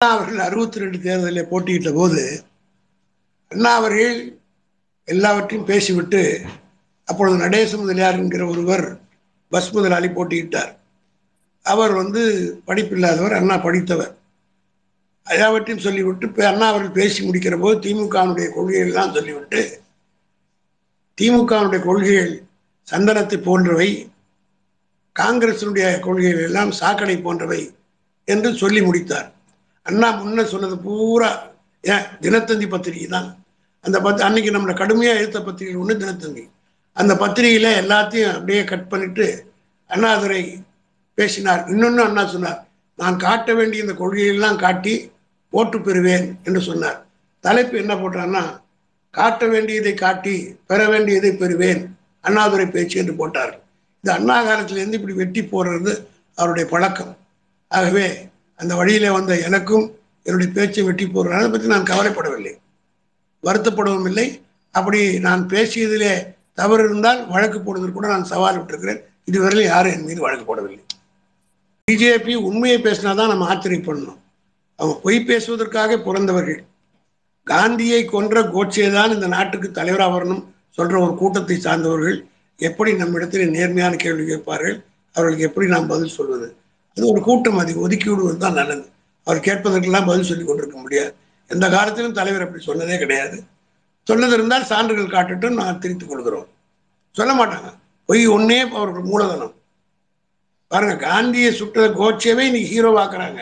[0.00, 2.20] அண்ணா அவர்கள் அறுபத்தி ரெண்டு தேர்தலில் போட்டியிட்ட போது
[3.50, 4.18] அண்ணா அவர்கள்
[5.08, 6.20] எல்லாவற்றையும் பேசிவிட்டு
[7.08, 8.84] அப்பொழுது நடேச முதலியார் என்கிற ஒருவர்
[9.52, 10.70] பஸ் முதலாளி போட்டியிட்டார்.
[11.66, 12.22] அவர் வந்து
[12.68, 14.12] படிப்பில்லாதவர் அண்ணா படித்தவர்.
[15.26, 19.62] எல்லாவற்றையும் சொல்லிவிட்டு இப்போ அண்ணா அவர்கள் பேசி முடிக்கிற போது திமுகவினுடைய கொள்கைகள்லாம் சொல்லிவிட்டு
[21.18, 22.32] திமுகவினுடைய கொள்கைகள்
[22.88, 23.90] சந்தனத்தை போன்றவை
[25.16, 27.60] காங்கிரசினுடைய கொள்கைகள் எல்லாம் சாக்கடை போன்றவை
[28.28, 29.28] என்று சொல்லி முடித்தார்.
[29.88, 31.30] அண்ணா முன்ன சொன்னது பூரா
[31.84, 33.28] ஏன் தினத்தந்தி பத்திரிகை தான்.
[33.84, 36.44] அந்த பத் அன்னைக்கு நம்மளை கடுமையாக எழுத்த பத்திரிகை ஒன்று தினத்தந்தி.
[36.96, 39.26] அந்த பத்திரிகையில் எல்லாத்தையும் அப்படியே கட் பண்ணிட்டு
[39.90, 40.42] அண்ணாதுரை
[41.18, 41.62] பேசினார்.
[41.72, 42.58] இன்னொன்று அண்ணா சொன்னார்
[42.98, 44.94] நான் காட்ட வேண்டிய இந்த கொள்கையெல்லாம் காட்டி
[45.52, 46.98] ஓட்டு பெறுவேன் என்று சொன்னார்.
[47.44, 48.42] தலைப்பு என்ன போட்டார்னா
[49.14, 50.34] காட்ட வேண்டியதை காட்டி
[50.70, 51.82] பெற வேண்டியதை பெறுவேன்
[52.24, 53.52] அண்ணாதுரை பேச்சு என்று போட்டார்.
[54.04, 55.92] இது அண்ணா காலத்திலேருந்து இப்படி வெட்டி போடுறது
[56.38, 57.12] அவருடைய பழக்கம்.
[57.70, 58.06] ஆகவே
[58.60, 59.86] அந்த வழியில் வந்த எனக்கும்
[60.26, 62.52] என்னுடைய பேச்சை வெட்டி போடுறாங்க அதை பற்றி நான் கவலைப்படவில்லை.
[63.44, 64.26] வருத்தப்படவும் இல்லை.
[64.74, 66.12] அப்படி நான் பேசியதிலே
[66.60, 69.00] தவறு இருந்தால் வழக்கு போடுவதற்கு கூட நான் சவால் விட்டிருக்கிறேன்.
[69.30, 70.82] இதுவரையில் யாரும் என் மீது வழக்கு போடவில்லை.
[71.88, 74.18] பிஜேபி உண்மையை பேசினா தான் நம்ம ஆச்சரியப்படணும்.
[74.78, 76.60] அவங்க பொய் பேசுவதற்காக பிறந்தவர்கள்.
[77.46, 80.42] காந்தியை கொன்ற கோட்சே தான் இந்த நாட்டுக்கு தலைவராக வரணும்
[80.78, 82.18] சொல்ற ஒரு கூட்டத்தை சார்ந்தவர்கள்
[82.60, 84.76] எப்படி நம்மிடத்தில் நேர்மையான கேள்வி கேட்பார்கள்?
[85.14, 86.48] அவர்களுக்கு எப்படி நாம் பதில் சொல்வது?
[86.98, 88.84] இது ஒரு கூட்டம் அதை ஒதுக்கி விடுவது தான் நல்லது.
[89.26, 91.12] அவர் கேட்பதற்கெல்லாம் பதில் சொல்லி கொண்டிருக்க முடியாது.
[91.50, 93.36] எந்த காலத்திலும் தலைவர் அப்படி சொன்னதே கிடையாது.
[94.06, 96.48] சொன்னது இருந்தால் சான்றுகள் காட்டுட்டும் நான் திரித்துக் கொள்கிறோம்.
[97.16, 97.68] சொல்ல மாட்டாங்க.
[98.08, 99.54] பொய் ஒன்னே அவர்கள் மூலதனம்.
[100.70, 103.40] பாருங்க காந்தியை சுட்ட கோட்சேவே இன்னைக்கு ஹீரோவாக்குறாங்க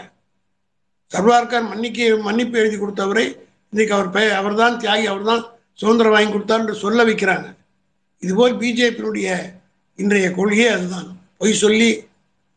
[1.13, 3.25] சர்வார்கார் மன்னிக்க மன்னிப்பு எழுதி கொடுத்தவரை
[3.73, 5.43] இன்னைக்கு அவர் பெ அவர் தான் தியாகி அவர் தான்
[5.81, 7.47] சுதந்திரம் வாங்கி கொடுத்தார் என்று சொல்ல வைக்கிறாங்க.
[8.23, 9.29] இதுபோல் பிஜேபியினுடைய
[9.99, 11.09] இன்றைய கொள்கையே அதுதான்.
[11.39, 11.89] பொய் சொல்லி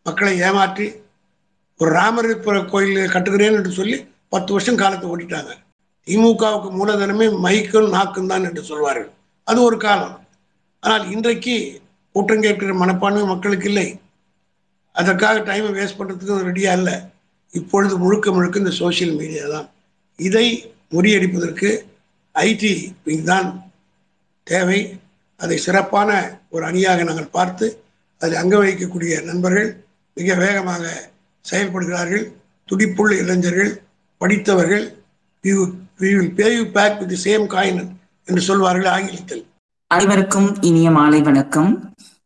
[0.10, 0.88] மக்களை ஏமாற்றி
[1.80, 2.32] ஒரு ராமர்
[2.74, 3.98] கோயில் கட்டுகிறேன் என்று சொல்லி
[4.34, 5.52] பத்து வருஷம் காலத்தை ஓட்டிட்டாங்க.
[6.08, 9.10] திமுகவுக்கு மூலதனமே மைக்கும் நாக்கும் தான் என்று சொல்வார்கள்.
[9.48, 10.16] அது ஒரு காலம்.
[10.84, 11.56] ஆனால் இன்றைக்கு
[12.16, 13.88] கூட்டம் கேட்கிற மனப்பான்மை மக்களுக்கு இல்லை.
[14.96, 16.96] அதற்காக டைமை வேஸ்ட் பண்ணுறதுக்கு ரெடியாக இல்லை.
[17.54, 19.68] இப்பொழுது முழுக்க முழுக்க இந்த சோசியல் மீடியா தான்.
[20.20, 20.48] இதை
[20.96, 21.70] முறியடிப்பதற்கு
[22.36, 22.74] ஐடி
[23.08, 23.50] விங் தான்
[24.48, 24.80] தேவை.
[25.40, 26.10] அதை சிறப்பான
[26.54, 27.68] ஒரு அணியாக நாங்கள் பார்த்து
[28.22, 29.70] அதில் அங்க வகிக்கக்கூடிய நண்பர்கள்
[30.18, 30.84] மிக வேகமாக
[31.46, 32.26] செயல்படுகிறார்கள்.
[32.70, 33.72] துடிப்புள்ள இளைஞர்கள்
[34.18, 34.86] படித்தவர்கள்
[38.28, 39.44] என்று சொல்வார்கள் ஆங்கிலத்தில்.
[39.88, 41.70] அனைவருக்கும் இனிய மாலை வணக்கம்.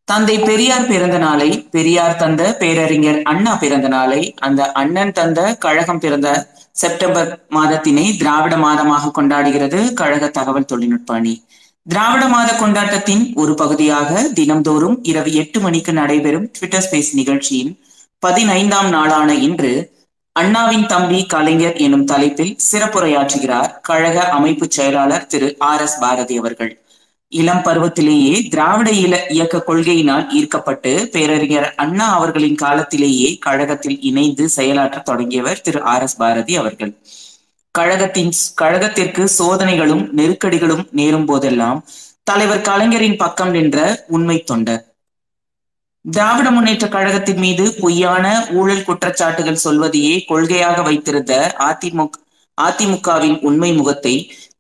[0.03, 6.29] தந்தை பெரியார் பிறந்த நாளை பெரியார் தந்த பேரறிஞர் அண்ணா பிறந்த நாளை அந்த அண்ணன் தந்த கழகம் பிறந்த
[6.71, 11.43] செப்டம்பர் மாதத்தினை திராவிட மாதமாக கொண்டாடுகிறது கழக தகவல் தொழில்நுட்ப அணி.
[11.87, 17.71] திராவிட மாத கொண்டாட்டத்தின் ஒரு பகுதியாக தினம்தோறும் இரவு எட்டு மணிக்கு நடைபெறும் ட்விட்டர் ஸ்பேஸ் நிகழ்ச்சியின்
[18.19, 19.71] பதினைந்தாம் நாளான இன்று
[20.35, 26.71] அண்ணாவின் தம்பி கலைஞர் எனும் தலைப்பில் சிறப்புரையாற்றுகிறார் கழக அமைப்பு செயலாளர் திரு ஆர் எஸ் பாரதி அவர்கள்.
[27.31, 35.61] இளம் பருவத்திலேயே திராவிட இல இயக்க கொள்கையினால் ஈர்க்கப்பட்டு பேரறிஞர் அண்ணா அவர்களின் காலத்திலேயே கழகத்தில் இணைந்து செயலாற்ற தொடங்கியவர்
[35.61, 36.93] திரு ஆர் எஸ் பாரதி அவர்கள்.
[37.75, 41.79] கழகத்தின் கழகத்திற்கு சோதனைகளும் நெருக்கடிகளும் நேரும் போதெல்லாம்
[42.23, 44.83] தலைவர் கலைஞரின் பக்கம் நின்ற உண்மை தொண்டர்.
[46.05, 51.33] திராவிட முன்னேற்ற கழகத்தின் மீது பொய்யான ஊழல் குற்றச்சாட்டுகள் சொல்வதையே கொள்கையாக வைத்திருந்த
[51.69, 52.21] அதிமுக
[52.57, 54.15] அதிமுகவின் உண்மை முகத்தை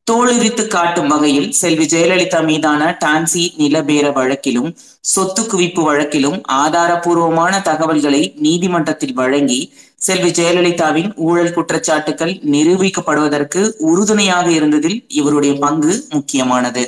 [0.07, 9.13] தோளுரித்து காட்டும் வகையில் செல்வி ஜெயலலிதா மீதான டான்சி நிலபேர வழக்கிலும் சொத்து குவிப்பு வழக்கிலும் ஆதாரபூர்வமான தகவல்களை நீதிமன்றத்தில்
[9.13, 9.59] வழங்கி
[9.97, 16.83] செல்வி ஜெயலலிதாவின் ஊழல் குற்றச்சாட்டுகள் நிரூபிக்கப்படுவதற்கு உறுதுணையாக இருந்ததில் இவருடைய பங்கு முக்கியமானது.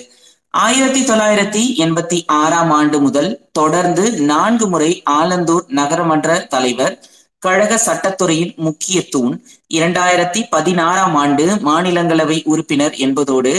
[0.54, 6.94] ஆயிரத்தி தொள்ளாயிரத்தி எண்பத்தி ஆறாம் ஆண்டு முதல் தொடர்ந்து நான்கு முறை ஆலந்தூர் நகரமன்ற தலைவர்
[7.46, 9.34] கழக சட்டத்துறையின் முக்கிய தூண்
[9.72, 13.54] இரண்டாயிரத்தி பதினாறாம் ஆண்டு மாநிலங்களவை உறுப்பினர் என்பதோடு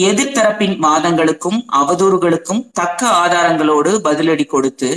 [0.00, 4.90] எதிர்த்தரப்பின் வாதங்களுக்கும் அவதூறுகளுக்கும் தக்க ஆதாரங்களோடு பதிலடி கொடுத்து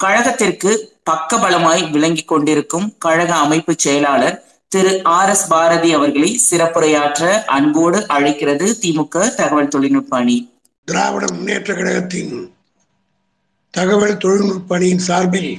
[0.00, 0.70] கழகத்திற்கு
[1.10, 4.38] பக்கபலமாய் விளங்கி கொண்டிருக்கும் கழக அமைப்பு செயலாளர்
[4.72, 10.36] திரு ஆர் எஸ் பாரதி அவர்களை சிறப்புரையாற்ற அன்போடு அழைக்கிறது திமுக தகவல் தொழில்நுட்ப அணி
[10.88, 12.34] திராவிட முன்னேற்ற கழகத்தின்
[13.74, 15.52] தகவல் தொழில்நுட்ப அணியின் சார்பில்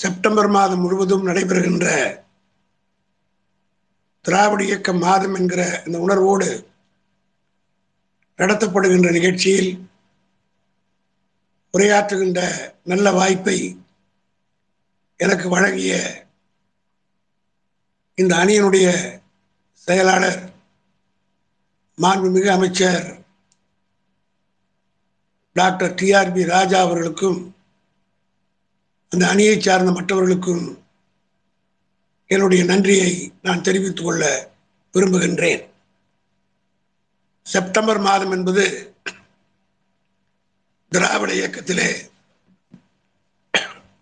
[0.00, 1.86] செப்டம்பர் மாதம் முழுவதும் நடைபெறுகின்ற
[4.24, 6.48] திராவிட இயக்க மாதம் என்கிற இந்த உணர்வோடு
[8.38, 9.70] நடத்தப்படுகின்ற நிகழ்ச்சியில்
[11.74, 12.40] உரையாற்றுகின்ற
[12.84, 13.58] நல்ல வாய்ப்பை
[15.20, 15.94] எனக்கு வழங்கிய
[18.18, 18.86] இந்த அணியினுடைய
[19.88, 20.40] செயலாளர்
[21.98, 23.06] மாண்புமிகு அமைச்சர்
[25.56, 27.40] டாக்டர் டிஆர்பி ராஜா அவர்களுக்கும்
[29.12, 30.82] அந்த அணியை சார்ந்த மற்றவர்களுக்கும்
[32.26, 34.52] என்னுடைய நன்றியை நான் தெரிவித்துக் கொள்ள
[34.94, 35.68] விரும்புகின்றேன்.
[37.42, 38.94] செப்டம்பர் மாதம் என்பது
[40.88, 42.10] திராவிட இயக்கத்திலே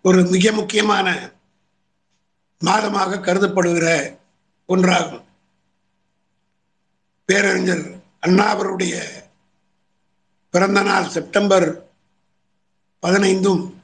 [0.01, 1.07] ஒரு மிக முக்கியமான
[2.65, 4.17] மாதமாக கருதப்படுகிற
[4.69, 5.25] ஒன்றாகும்.
[7.25, 8.95] பேரறிஞர் அண்ணா அவருடைய
[10.49, 11.89] பிறந்த நாள் செப்டம்பர்
[13.03, 13.78] பதினைந்தும்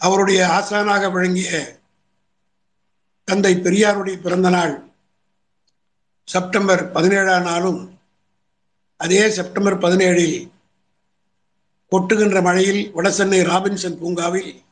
[0.00, 1.78] அவருடைய ஆசானாக விளங்கிய
[3.24, 4.92] தந்தை பெரியாருடைய பிறந்த நாள்
[6.24, 7.98] செப்டம்பர் பதினேழாம் நாளும்
[8.96, 10.50] அதே செப்டம்பர் பதினேழில்
[11.92, 14.62] கொட்டுகின்ற மழையில் வடசென்னை ராபின்சன் பூங்காவில்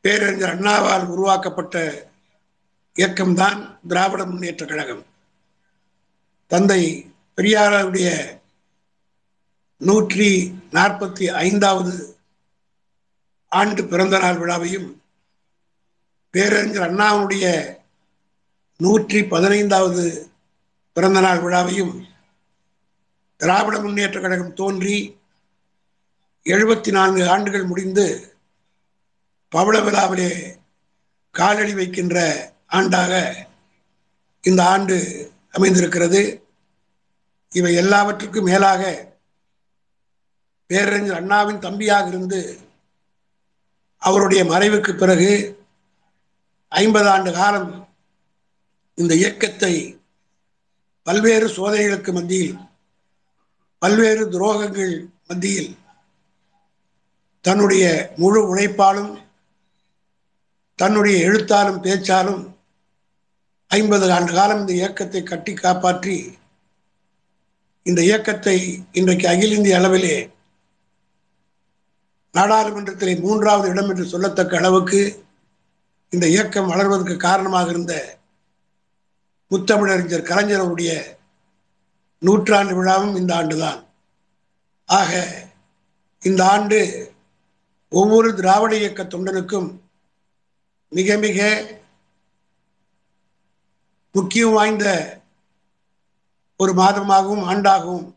[0.00, 1.76] பேரறிஞர் அண்ணாவால் உருவாக்கப்பட்ட
[2.96, 5.06] இயக்கம்தான் திராவிட முன்னேற்ற கழகம்.
[6.46, 8.38] தந்தை பெரியாருடைய
[9.76, 10.30] நூற்றி
[10.72, 12.11] நாற்பத்தி ஐந்தாவது
[13.52, 14.88] ஆண்டு பிறந்த நாள் விழாவையும்
[16.34, 17.46] பேரறிஞர் அண்ணாவுடைய
[18.80, 20.04] நூற்றி பதினைந்தாவது
[20.92, 21.94] பிறந்த நாள் விழாவையும்
[23.40, 24.96] திராவிட முன்னேற்ற கழகம் தோன்றி
[26.46, 28.06] எழுபத்தி நான்கு ஆண்டுகள் முடிந்து
[29.52, 30.30] பவள விழாவிலே
[31.34, 32.16] காலடி வைக்கின்ற
[32.70, 33.12] ஆண்டாக
[34.44, 34.96] இந்த ஆண்டு
[35.50, 36.20] அமைந்திருக்கிறது.
[37.52, 38.82] இவை எல்லாவற்றுக்கும் மேலாக
[40.70, 42.40] பேரறிஞர் அண்ணாவின் தம்பியாக இருந்து
[44.02, 45.30] அவருடைய மறைவுக்கு பிறகு
[46.72, 47.70] ஐம்பது ஆண்டு காலம்
[48.98, 49.74] இந்த இயக்கத்தை
[51.06, 52.56] பல்வேறு சோதனைகளுக்கு மத்தியில்
[53.82, 54.94] பல்வேறு துரோகங்கள்
[55.28, 55.72] மத்தியில்
[57.44, 57.84] தன்னுடைய
[58.16, 59.12] முழு உழைப்பாலும்
[60.78, 62.42] தன்னுடைய எழுத்தாலும் பேச்சாலும்
[63.70, 66.16] ஐம்பது ஆண்டு காலம் இந்த இயக்கத்தை கட்டி காப்பாற்றி
[67.86, 68.56] இந்த இயக்கத்தை
[68.92, 70.16] இன்றைக்கு அகில இந்திய அளவிலே
[72.34, 75.24] நாடாளுமன்றத்திலே மூன்றாவது இடம் என்று சொல்லத்தக்க அளவுக்கு
[76.10, 78.18] இந்த இயக்கம் வளர்வதற்கு காரணமாக இருந்த
[79.50, 81.18] முத்தமிழறிஞர் கலைஞர் அவருடைய
[82.18, 83.84] நூற்றாண்டு விழாவும் இந்த ஆண்டுதான்.
[84.84, 85.10] ஆக
[86.20, 86.78] இந்த ஆண்டு
[87.88, 89.80] ஒவ்வொரு திராவிட இயக்க தொண்டனுக்கும்
[90.88, 91.66] மிக மிக
[94.12, 94.86] முக்கியம் வாய்ந்த
[96.56, 98.14] ஒரு மாதமாகவும் ஆண்டாகவும்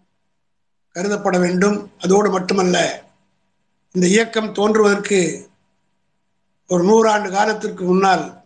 [0.96, 1.92] கருதப்பட வேண்டும்.
[2.00, 3.04] அதோடு மட்டுமல்ல
[3.96, 5.50] இந்த இயக்கம் தோன்றுவதற்கு
[6.68, 8.44] ஒரு நூறாண்டு காலத்திற்கு முன்னால்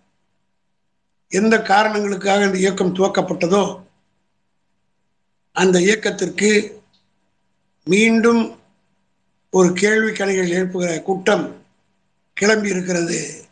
[1.28, 3.80] எந்த காரணங்களுக்காக இந்த இயக்கம் துவக்கப்பட்டதோ
[5.52, 6.82] அந்த இயக்கத்திற்கு
[7.84, 8.60] மீண்டும்
[9.50, 11.66] ஒரு கேள்வி கணிகள் எழுப்புகிற கூட்டம்
[12.34, 13.48] கிளம்பி இருக்கிறது.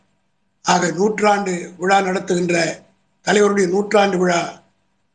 [0.61, 2.85] ஆக நூற்றாண்டு விழா நடத்துகின்ற
[3.25, 4.63] தலைவருடைய நூற்றாண்டு விழா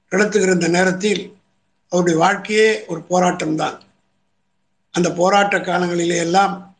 [0.08, 1.36] நடத்துகிற இந்த நேரத்தில்
[1.88, 3.80] அவருடைய வாழ்க்கையே ஒரு போராட்டம்தான்.
[4.90, 6.71] அந்த போராட்ட காலங்களிலே எல்லாம்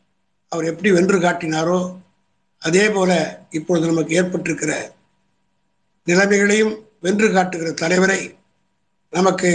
[0.52, 1.78] அவர் எப்படி வென்று காட்டினாரோ
[2.62, 3.12] அதே போல
[3.50, 4.72] இப்பொழுது நமக்கு ஏற்பட்டிருக்கிற
[6.06, 8.20] நிலைமைகளையும் வென்று காட்டுகிற தலைவரை
[9.12, 9.50] நமக்கு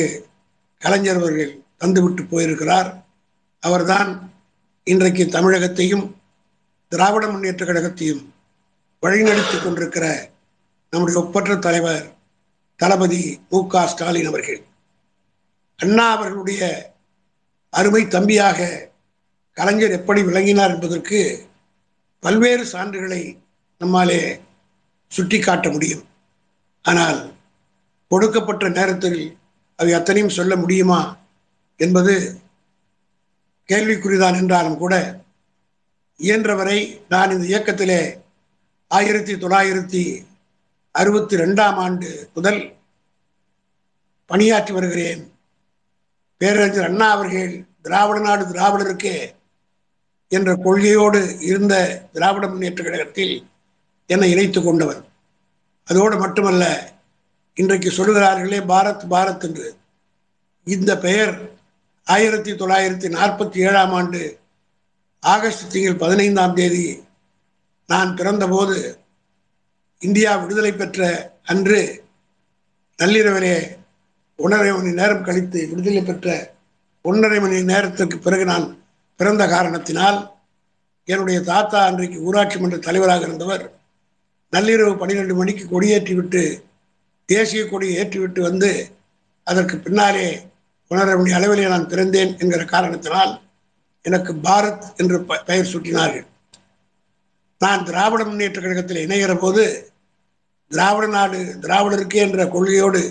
[0.82, 2.90] கலைஞர் அவர்கள் தந்துவிட்டு போயிருக்கிறார்.
[3.64, 4.10] அவர்தான்
[4.84, 6.06] இன்றைக்கு தமிழகத்தையும்
[6.92, 8.24] திராவிட முன்னேற்ற கழகத்தையும்
[9.02, 10.06] வழிநடத்தி கொண்டிருக்கிற
[10.94, 12.06] நம்முடைய ஒப்பற்ற தலைவர்
[12.80, 14.62] தளபதி மு க ஸ்டாலின் அவர்கள்.
[15.80, 16.62] அண்ணா அவர்களுடைய
[17.74, 18.60] அருமை தம்பியாக
[19.58, 21.20] கலைஞர் எப்படி விளங்கினார் என்பதற்கு
[22.24, 23.22] பல்வேறு சான்றுகளை
[23.82, 24.20] நம்மாலே
[25.12, 26.04] சுட்டி காட்ட முடியும்.
[26.86, 27.20] ஆனால்
[28.12, 29.22] கொடுக்கப்பட்ட நேரத்தில்
[29.80, 31.00] அவை அத்தனையும் சொல்ல முடியுமா
[31.80, 32.14] என்பது
[33.70, 34.96] கேள்விக்குறிதான் என்றாலும் கூட
[36.20, 36.80] இயன்றவரை
[37.14, 38.02] நான் இந்த இயக்கத்திலே
[38.92, 40.04] ஆயிரத்தி தொள்ளாயிரத்தி
[40.96, 42.62] அறுபத்தி ரெண்டாம் ஆண்டு முதல்
[44.30, 45.24] பணியாற்றி வருகிறேன்.
[46.42, 47.52] பேரறிஞர் அண்ணா அவர்கள்
[47.86, 49.16] திராவிட நாடு திராவிடருக்கே
[50.32, 51.74] என்ற கொள்கையோடு இருந்த
[52.14, 53.36] திராவிட முன்னேற்ற கழகத்தில்
[54.10, 55.02] என்னை இணைத்து கொண்டவர்.
[55.88, 56.64] அதோடு மட்டுமல்ல
[57.54, 59.68] இன்றைக்கு சொல்லுகிறார்களே பாரத் பாரத் என்று.
[60.68, 61.34] இந்த பெயர்
[62.04, 64.22] ஆயிரத்தி தொள்ளாயிரத்தி நாற்பத்தி ஏழாம் ஆண்டு
[65.24, 67.04] ஆகஸ்ட் திங்கள் பதினைந்தாம் தேதி
[67.90, 68.78] நான் பிறந்தபோது
[70.02, 71.02] இந்தியா விடுதலை பெற்ற
[71.44, 71.80] அன்று
[73.00, 73.56] நள்ளிரவிலே
[74.40, 76.56] ஒன்றரை மணி நேரம் கழித்து விடுதலை பெற்ற
[77.02, 78.68] ஒன்றரை மணி நேரத்திற்கு பிறகு நான்
[79.20, 80.18] பிறந்த காரணத்தினால்
[81.06, 83.66] என்னுடைய தாத்தா அன்றைக்கு ஊராட்சி மன்ற தலைவராக இருந்தவர்
[84.54, 86.44] நள்ளிரவு பன்னிரெண்டு மணிக்கு கொடியேற்றிவிட்டு
[87.26, 88.70] தேசிய கொடியை ஏற்றிவிட்டு வந்து
[89.44, 90.28] அதற்கு பின்னாலே
[90.92, 93.34] ஒன்றரை மணி அளவிலே நான் பிறந்தேன் என்கிற காரணத்தினால்
[94.06, 96.26] எனக்கு பாரத் என்று பெயர் சூட்டினார்கள்.
[97.62, 99.64] நான் திராவிட முன்னேற்ற கழகத்தில் இணைகிற போது
[100.72, 103.02] திராவிட நாடு திராவிடருக்கே என்ற கொள்கையோடு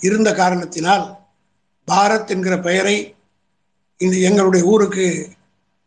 [0.00, 1.04] இருந்த காரணத்தினால்
[1.88, 2.96] பாரத் என்கிற பெயரை
[4.00, 5.06] இந்த எங்களுடைய ஊருக்கு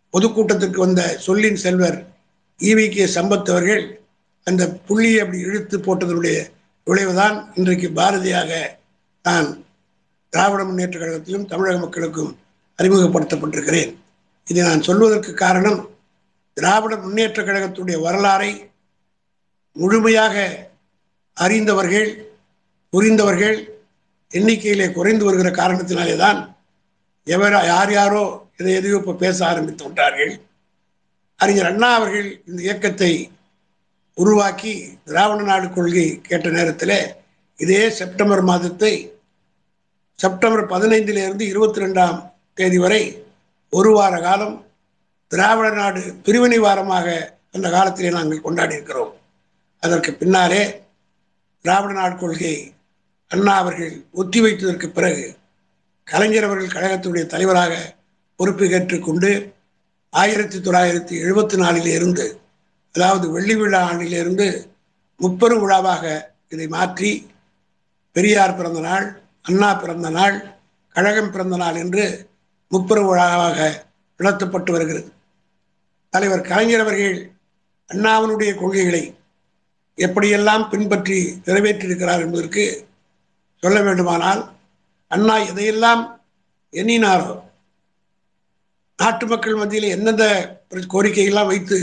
[0.09, 2.07] பொதுக்கூட்டத்திற்கு வந்த சொல்லின் செல்வர்
[2.59, 3.99] ஈவி கே சம்பத் அவர்கள்
[4.43, 6.49] அந்த புள்ளியை அப்படி இழுத்து போட்டதனுடைய
[6.85, 8.77] விளைவுதான் இன்றைக்கு பாரதியாக
[9.21, 9.63] நான்
[10.29, 12.37] திராவிட முன்னேற்ற கழகத்திலும் தமிழக மக்களுக்கும்
[12.79, 13.97] அறிமுகப்படுத்தப்பட்டிருக்கிறேன்.
[14.47, 15.89] இதை நான் சொல்வதற்கு காரணம்
[16.53, 18.69] திராவிட முன்னேற்ற கழகத்துடைய வரலாறை
[19.71, 20.67] முழுமையாக
[21.33, 22.27] அறிந்தவர்கள்
[22.89, 23.57] புரிந்தவர்கள்
[24.33, 26.57] எண்ணிக்கையிலே குறைந்து வருகிற காரணத்தினாலே தான்
[27.23, 30.31] எவர் யார் யாரோ இதை எதையோ இப்போ பேச ஆரம்பித்து விட்டார்கள்.
[31.39, 33.11] அறிஞர் அண்ணா அவர்கள் இந்த இயக்கத்தை
[34.17, 34.73] உருவாக்கி
[35.05, 36.97] திராவிட நாடு கொள்கை கேட்ட நேரத்தில்
[37.59, 38.93] இதே செப்டம்பர் மாதத்தை
[40.19, 42.17] செப்டம்பர் பதினைந்திலிருந்து இருபத்தி ரெண்டாம்
[42.57, 43.03] தேதி வரை
[43.73, 44.55] ஒரு வார காலம்
[45.31, 47.07] திராவிட நாடு பிரிவினை வாரமாக
[47.53, 49.13] அந்த காலத்திலே நாங்கள் கொண்டாடி இருக்கிறோம்
[49.83, 50.61] அதற்கு பின்னாலே
[51.65, 52.53] திராவிட நாடு கொள்கை
[53.31, 55.25] அண்ணா அவர்கள் ஒத்தி வைத்ததற்கு பிறகு
[56.07, 57.73] கலைஞர் அவர்கள் கழகத்துடைய தலைவராக
[58.39, 59.29] பொறுப்பேற்றுக் ஏற்றுக்கொண்டு
[60.13, 62.25] ஆயிரத்தி தொள்ளாயிரத்தி எழுபத்தி நாலிலிருந்து
[62.95, 64.47] அதாவது வெள்ளி விழா ஆண்டிலிருந்து
[65.19, 66.03] முப்பெரும் விழாவாக
[66.49, 67.11] இதை மாற்றி
[68.15, 69.05] பெரியார் பிறந்த நாள்
[69.41, 70.37] அண்ணா பிறந்த நாள்
[70.95, 72.05] கழகம் பிறந்த நாள் என்று
[72.71, 73.57] முப்பெரும் விழாவாக
[74.19, 75.09] நடத்தப்பட்டு வருகிறது.
[76.13, 77.17] தலைவர் கலைஞர் அவர்கள்
[77.89, 79.13] அண்ணாவினுடைய கொள்கைகளை
[79.97, 82.63] எப்படியெல்லாம் பின்பற்றி நிறைவேற்றியிருக்கிறார் என்பதற்கு
[83.63, 84.41] சொல்ல வேண்டுமானால்
[85.11, 86.03] அண்ணா எதையெல்லாம்
[86.73, 87.31] எண்ணினாரோ
[88.99, 90.25] நாட்டு மக்கள் மத்தியில் எந்தெந்த
[90.93, 91.77] கோரிக்கையெல்லாம் வைத்து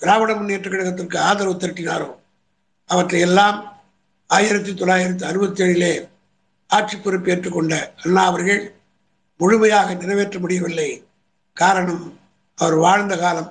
[0.00, 2.08] திராவிட முன்னேற்ற கழகத்திற்கு ஆதரவு திரட்டினாரோ
[2.90, 3.58] அவற்றை எல்லாம்
[4.30, 5.92] ஆயிரத்தி தொள்ளாயிரத்தி அறுபத்தி ஏழிலே
[6.70, 8.60] ஆட்சி பொறுப்பேற்றுக் கொண்ட அண்ணா அவர்கள்
[9.40, 10.90] முழுமையாக நிறைவேற்ற முடியவில்லை.
[11.56, 12.04] காரணம்
[12.58, 13.50] அவர் வாழ்ந்த காலம்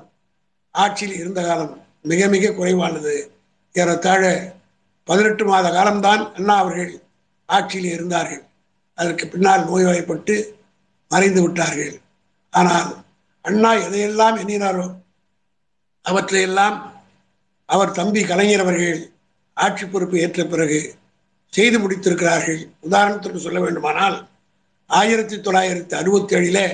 [0.75, 3.15] ஆட்சியில் இருந்த காலம் மிக மிக குறைவானது.
[3.75, 4.23] ஏறத்தாழ
[5.07, 6.93] பதினெட்டு மாத காலம்தான் அண்ணா அவர்கள்
[7.49, 8.43] ஆட்சியில் இருந்தார்கள்.
[8.97, 10.35] அதற்கு பின்னால் நோய்வாய்ப்பட்டு
[11.11, 11.95] மறைந்து விட்டார்கள்.
[12.49, 13.03] ஆனால்
[13.41, 14.95] அண்ணா எதையெல்லாம் எண்ணினாரோ
[16.05, 16.77] அவற்றையெல்லாம்
[17.65, 19.11] அவர் தம்பி கலைஞர் அவர்கள்
[19.53, 20.95] ஆட்சி பொறுப்பு ஏற்ற பிறகு
[21.49, 22.69] செய்து முடித்திருக்கிறார்கள்.
[22.81, 24.29] உதாரணத்திற்கு சொல்ல வேண்டுமானால்
[24.85, 26.67] ஆயிரத்தி தொள்ளாயிரத்தி அறுபத்தி ஏழிலே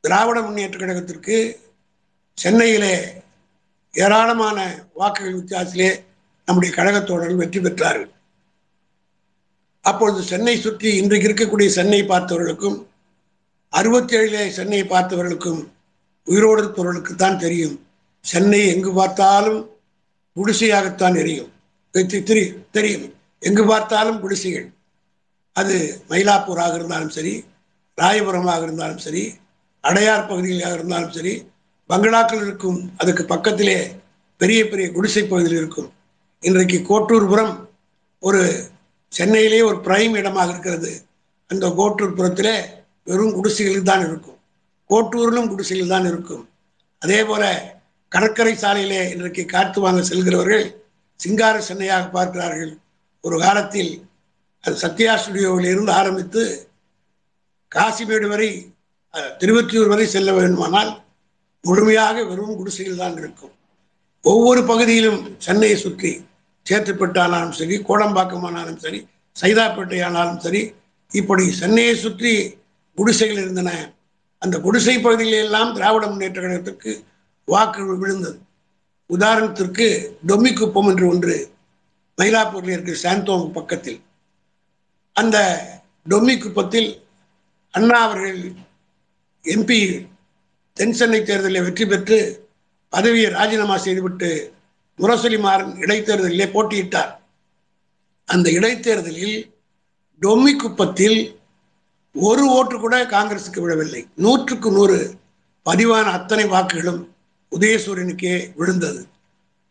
[0.00, 1.36] திராவிட முன்னேற்ற கழகத்திற்கு
[2.34, 2.94] சென்னையிலே
[3.94, 5.90] ஏராளமான வாக்குகள் வித்தியாசத்திலே
[6.44, 8.10] நம்முடைய கழகத்தோழர்கள் வெற்றி பெற்றார்கள்.
[9.80, 12.78] அப்பொழுது சென்னை சுற்றி இன்றைக்கு இருக்கக்கூடிய சென்னை பார்த்தவர்களுக்கும்
[13.78, 15.60] அறுபத்தி ஏழிலே சென்னையை பார்த்தவர்களுக்கும்
[16.24, 17.76] உயிரோடு இருப்பவர்களுக்கு தான் தெரியும்.
[18.20, 19.60] சென்னை எங்கு பார்த்தாலும்
[20.36, 21.52] குடிசையாகத்தான் எரியும்.
[22.72, 23.14] தெரியும்.
[23.38, 24.72] எங்கு பார்த்தாலும் குடிசைகள்.
[25.52, 27.44] அது மயிலாப்பூராக இருந்தாலும் சரி
[28.00, 29.34] ராயபுரமாக இருந்தாலும் சரி
[29.80, 31.32] அடையார் பகுதிகளாக இருந்தாலும் சரி
[31.88, 32.90] பங்களாக்கள் இருக்கும்.
[32.96, 33.78] அதுக்கு பக்கத்திலே
[34.36, 35.92] பெரிய பெரிய குடிசை பகுதியில் இருக்கும்.
[36.40, 37.54] இன்றைக்கு கோட்டூர்புரம்
[38.18, 38.42] ஒரு
[39.08, 41.02] சென்னையிலே ஒரு பிரைம் இடமாக இருக்கிறது.
[41.48, 42.56] அந்த கோட்டூர்புரத்திலே
[43.10, 44.38] வெறும் குடிசைகளில் தான் இருக்கும்.
[44.90, 46.44] கோட்டூரிலும் குடிசைகள் தான் இருக்கும்.
[47.02, 47.42] அதே போல
[48.12, 50.64] கடற்கரை சாலையிலே இன்றைக்கு காற்று வாங்க செல்கிறவர்கள்
[51.20, 52.72] சிங்கார சென்னையாக பார்க்கிறார்கள்.
[53.24, 53.92] ஒரு காலத்தில்
[54.64, 56.42] அது சத்யா ஸ்டுடியோவில் இருந்து ஆரம்பித்து
[57.72, 58.48] காசிமேடு வரை
[59.40, 60.90] திருவற்றியூர் வரை செல்ல வேண்டுமானால்
[61.64, 63.54] முழுமையாக வெறும் குடிசைகள் தான் இருக்கும்.
[64.24, 66.10] ஒவ்வொரு பகுதியிலும் சென்னையை சுற்றி
[66.66, 69.00] சேத்துப்பட்டானாலும் சரி கோடம்பாக்கமானாலும் சரி
[69.36, 70.62] சைதாப்பேட்டை ஆனாலும் சரி
[71.20, 72.32] இப்படி சென்னையை சுற்றி
[72.94, 73.70] குடிசைகள் இருந்தன.
[74.38, 77.04] அந்த குடிசை பகுதிகளெல்லாம் திராவிட முன்னேற்ற கழகத்திற்கு
[77.44, 78.38] வாக்கு விழுந்தது.
[79.10, 79.86] உதாரணத்திற்கு
[80.26, 81.36] டொமிக்குப்பம் என்று ஒன்று
[82.18, 84.00] மயிலாப்பூரில் இருக்கிற சாந்தோம் பக்கத்தில்.
[85.12, 85.38] அந்த
[86.08, 86.90] டொமிக்குப்பத்தில்
[87.70, 88.38] அண்ணா அவர்கள்
[89.44, 89.78] எம்பி
[90.76, 92.18] தென் சென்னை தேர்தலில் வெற்றி பெற்று
[92.88, 94.30] பதவியை ராஜினாமா செய்துவிட்டு
[94.98, 97.12] முரசொலி மாறன் இடைத்தேர்தலிலே போட்டியிட்டார்.
[98.24, 99.36] அந்த இடைத்தேர்தலில்
[100.22, 101.18] டொமிக்குப்பத்தில்
[102.14, 105.14] ஒரு ஓட்டு கூட காங்கிரசுக்கு விழவில்லை நூற்றுக்கு நூறு
[105.66, 107.08] பதிவான அத்தனை வாக்குகளும்
[107.52, 109.06] உதயசூரியனுக்கே விழுந்தது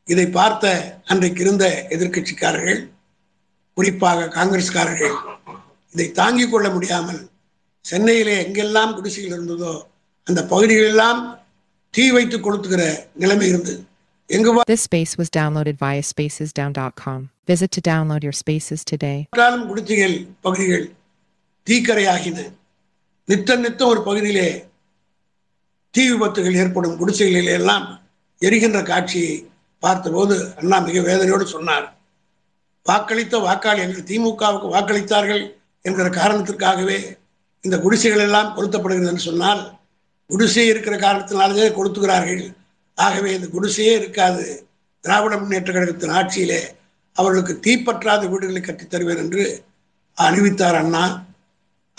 [0.05, 2.79] இதை பார்த்த அன்றைக்கு இருந்த எதிர்கட்சிக்காரர்கள்
[3.73, 5.15] குறிப்பாக காங்கிரஸ்காரர்கள்
[5.95, 7.29] இதை தாங்கிக் கொள்ள முடியாமல்
[7.81, 9.73] சென்னையிலே எங்கெல்லாம் குடிசைகள் இருந்ததோ
[10.23, 11.21] அந்த பகுதிகளெல்லாம்
[11.89, 12.81] தீ வைத்து கொளுத்துகிற
[13.13, 13.83] நிலைமை இருந்தது
[14.27, 17.19] எங்கு This space was downloaded via spacesdown.com.
[17.47, 19.17] Visit to download your spaces today.
[19.67, 20.85] குடிசைகள் பகுதிகள்
[21.65, 22.53] தீக்கரையாகின
[23.25, 24.65] நித்தம் நித்தம் ஒரு பகுதியிலே
[25.89, 28.01] தீ விபத்துகள் ஏற்படும் குடிசைகளில் எல்லாம்
[28.39, 29.49] எரிகின்ற காட்சியை
[29.79, 31.97] பார்த்தபோது அண்ணா மிக வேதனையோடு சொன்னார்.
[32.89, 37.17] வாக்களித்த வாக்காளர்கள் திமுகவுக்கு வாக்களித்தார்கள் என்கிற காரணத்திற்காகவே
[37.61, 39.79] இந்த குடிசைகள் எல்லாம் கொளுத்தப்படுகிறது என்று சொன்னால்
[40.27, 42.55] குடிசை இருக்கிற காரணத்தினாலே கொளுத்துகிறார்கள்.
[42.95, 44.67] ஆகவே இந்த குடிசையே இருக்காது.
[45.01, 46.61] திராவிட முன்னேற்ற கழகத்தின் ஆட்சியிலே
[47.13, 49.63] அவர்களுக்கு தீப்பற்றாத வீடுகளை கட்டித் தருவேன் என்று
[50.13, 51.23] அறிவித்தார் அண்ணா.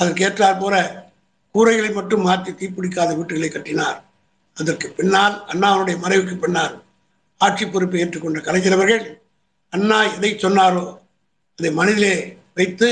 [0.00, 0.74] அதற்கேற்றார் போல
[1.54, 3.98] கூரைகளை மட்டும் மாற்றி தீப்பிடிக்காத வீட்டுகளை கட்டினார்.
[4.56, 6.74] அதற்கு பின்னால் அண்ணாவுடைய மறைவுக்கு பின்னால்
[7.40, 9.04] ஆட்சி பொறுப்பை ஏற்றுக்கொண்ட கலைஞர் அவர்கள்
[9.72, 10.84] அண்ணா எதை சொன்னாரோ
[11.58, 12.14] அதை மனதிலே
[12.54, 12.88] வைத்து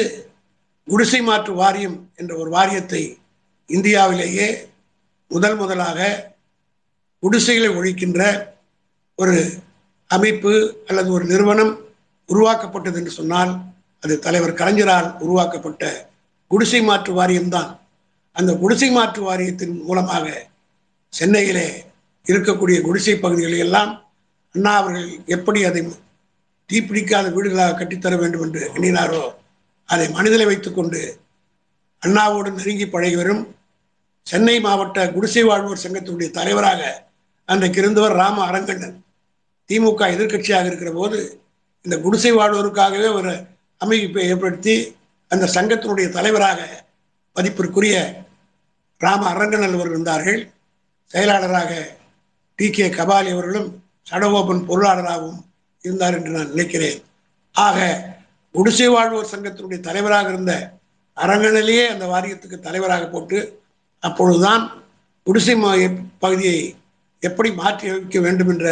[0.88, 3.02] குடிசை மாற்று வாரியம் என்ற ஒரு வாரியத்தை
[3.70, 4.48] இந்தியாவிலேயே
[5.30, 5.98] முதல் முதலாக
[7.22, 8.20] குடிசைகளை ஒழிக்கின்ற
[9.14, 9.34] ஒரு
[10.10, 10.52] அமைப்பு
[10.86, 11.72] அல்லது ஒரு நிறுவனம்
[12.28, 13.52] உருவாக்கப்பட்டது என்று சொன்னால்
[14.02, 16.07] அது தலைவர் கலைஞரால் உருவாக்கப்பட்ட
[16.50, 17.70] குடிசை மாற்று வாரியம்தான்.
[18.32, 20.26] அந்த குடிசை மாற்று வாரியத்தின் மூலமாக
[21.12, 21.66] சென்னையிலே
[22.26, 23.92] இருக்கக்கூடிய குடிசை பகுதிகளை எல்லாம்
[24.54, 25.82] அண்ணா அவர்கள் எப்படி அதை
[26.70, 29.22] தீப்பிடிக்காத வீடுகளாக கட்டித்தர வேண்டும் என்று எண்ணினாரோ
[29.88, 31.20] அதை மனதிலே வைத்துக்கொண்டு
[32.02, 33.42] அண்ணாவோடு நெருங்கி பழகி வரும்
[34.22, 37.06] சென்னை மாவட்ட குடிசை வாழ்வோர் சங்கத்தினுடைய தலைவராக
[37.44, 38.96] அன்றைக்கு இருந்தவர் ராம அரங்கண்ணன்.
[39.70, 41.40] திமுக எதிர்க்கட்சியாக இருக்கிற போது
[41.84, 43.32] இந்த குடிசை வாழ்வோருக்காகவே ஒரு
[43.80, 44.74] அமைப்பை ஏற்படுத்தி
[45.30, 46.60] அந்த சங்கத்தினுடைய தலைவராக
[47.36, 47.96] மதிப்பிற்குரிய
[49.00, 50.40] ராம அரங்கநல் அவர்கள் இருந்தார்கள்.
[51.06, 51.72] செயலாளராக
[52.58, 53.68] டி கே கபாலி அவர்களும்
[54.10, 55.40] சடகோபன் பொருளாளராகவும்
[55.84, 56.98] இருந்தார் என்று நான் நினைக்கிறேன்.
[57.54, 57.78] ஆக
[58.54, 60.54] குடிசை வாழ்வோர் சங்கத்தினுடைய தலைவராக இருந்த
[61.16, 63.38] அரங்கனிலேயே அந்த வாரியத்துக்கு தலைவராக போட்டு
[64.02, 64.62] அப்பொழுதுதான்
[65.26, 65.54] குடிசை
[66.18, 66.58] பகுதியை
[67.22, 68.68] எப்படி மாற்றி அமைக்க வேண்டும் என்ற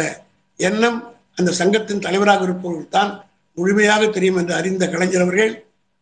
[0.59, 0.99] எண்ணம்
[1.35, 3.11] அந்த சங்கத்தின் தலைவராக இருப்பவர்கள் தான்
[3.57, 5.53] முழுமையாக தெரியும் என்று அறிந்த கலைஞர் அவர்கள்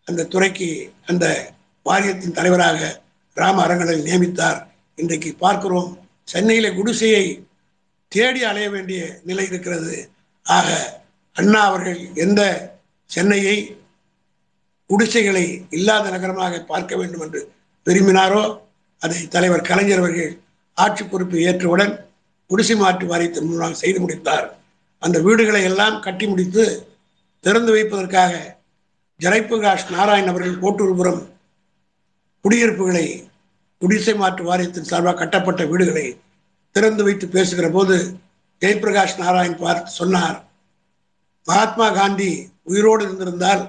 [0.08, 1.26] அந்த துறைக்கு அந்த
[1.84, 2.80] வாரியத்தின் தலைவராக
[3.34, 4.60] ராம அரங்கனில் நியமித்தார்.
[4.96, 5.90] இன்றைக்கு பார்க்கிறோம்
[6.24, 7.46] சென்னையில குடிசையை
[8.08, 10.10] தேடி அலைய வேண்டிய நிலை இருக்கிறது.
[10.46, 10.68] ஆக
[11.34, 12.42] அண்ணா அவர்கள் எந்த
[13.10, 13.58] சென்னையை
[14.90, 17.42] குடிசைகளை இல்லாத நகரமாக பார்க்க வேண்டும் என்று
[17.86, 18.44] விரும்பினாரோ
[19.02, 20.32] அதை தலைவர் கலைஞர் அவர்கள்
[20.74, 21.94] ஆட்சி பொறுப்பை ஏற்றவுடன்
[22.50, 24.48] குடிசை மாற்று வாரியத்தின் மூலமாக செய்து முடித்தார்.
[25.00, 26.66] அந்த வீடுகளை எல்லாம் கட்டி முடித்து
[27.40, 28.34] திறந்து வைப்பதற்காக
[29.20, 31.22] ஜெயபிரகாஷ் நாராயண் அவர்கள் கோட்டூர்புரம்
[32.42, 33.30] குடியிருப்புகளை
[33.78, 36.20] குடிசை மாற்று வாரியத்தின் சார்பாக கட்டப்பட்ட வீடுகளை
[36.72, 38.20] திறந்து வைத்து பேசுகிற போது
[38.62, 40.38] ஜெயபிரகாஷ் நாராயண் பார்த்து சொன்னார்
[41.48, 43.64] மகாத்மா காந்தி உயிரோடு இருந்திருந்தால்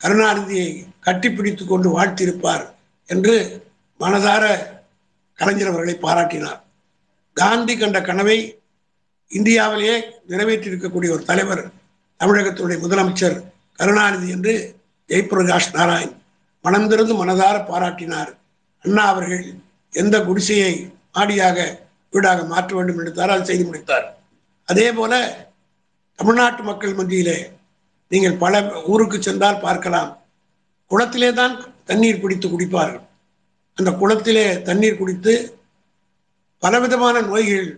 [0.00, 2.64] கருணாநிதியை கட்டிப்பிடித்து கொண்டு வாழ்த்தியிருப்பார்
[3.06, 3.34] என்று
[4.00, 4.44] மனதார
[5.34, 6.60] கலைஞர் அவர்களை பாராட்டினார்.
[7.32, 8.62] காந்தி கண்ட கனவை
[9.30, 9.96] இந்தியாவிலேயே
[10.28, 11.70] நிறைவேற்றியிருக்கக்கூடிய ஒரு தலைவர்
[12.20, 14.54] தமிழகத்தினுடைய முதலமைச்சர் கருணாநிதி என்று
[15.10, 16.14] ஜெயபிரகாஷ் நாராயண்
[16.64, 18.30] மனந்திருந்து மனதார பாராட்டினார்.
[18.84, 19.44] அண்ணா அவர்கள்
[19.92, 20.72] எந்த குடிசையை
[21.14, 21.58] மாடியாக
[22.12, 24.06] வீடாக மாற்ற வேண்டும் என்று அதை செய்து முடித்தார்.
[24.68, 25.12] அதே போல
[26.18, 27.38] தமிழ்நாட்டு மக்கள் மத்தியிலே
[28.08, 28.54] நீங்கள் பல
[28.86, 30.10] ஊருக்கு சென்றால் பார்க்கலாம்.
[30.90, 33.04] குளத்திலே தான் தண்ணீர் பிடித்து குடிப்பார்கள்.
[33.78, 35.32] அந்த குளத்திலே தண்ணீர் குடித்து
[36.62, 37.68] பலவிதமான நோய்கள்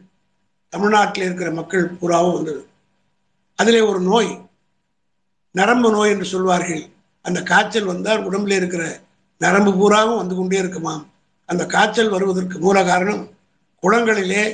[0.68, 2.62] தமிழ்நாட்டில் இருக்கிற மக்கள் பூராவும் வந்தது.
[3.58, 4.30] அதிலே ஒரு நோய்
[5.54, 6.84] நரம்பு நோய் என்று சொல்வார்கள்.
[7.26, 8.82] அந்த காய்ச்சல் வந்தால் உடம்புல இருக்கிற
[9.40, 11.02] நரம்பு பூராவும் வந்து கொண்டே இருக்குமாம்.
[11.48, 13.22] அந்த காய்ச்சல் வருவதற்கு மூல காரணம்
[13.82, 14.44] குளங்களிலே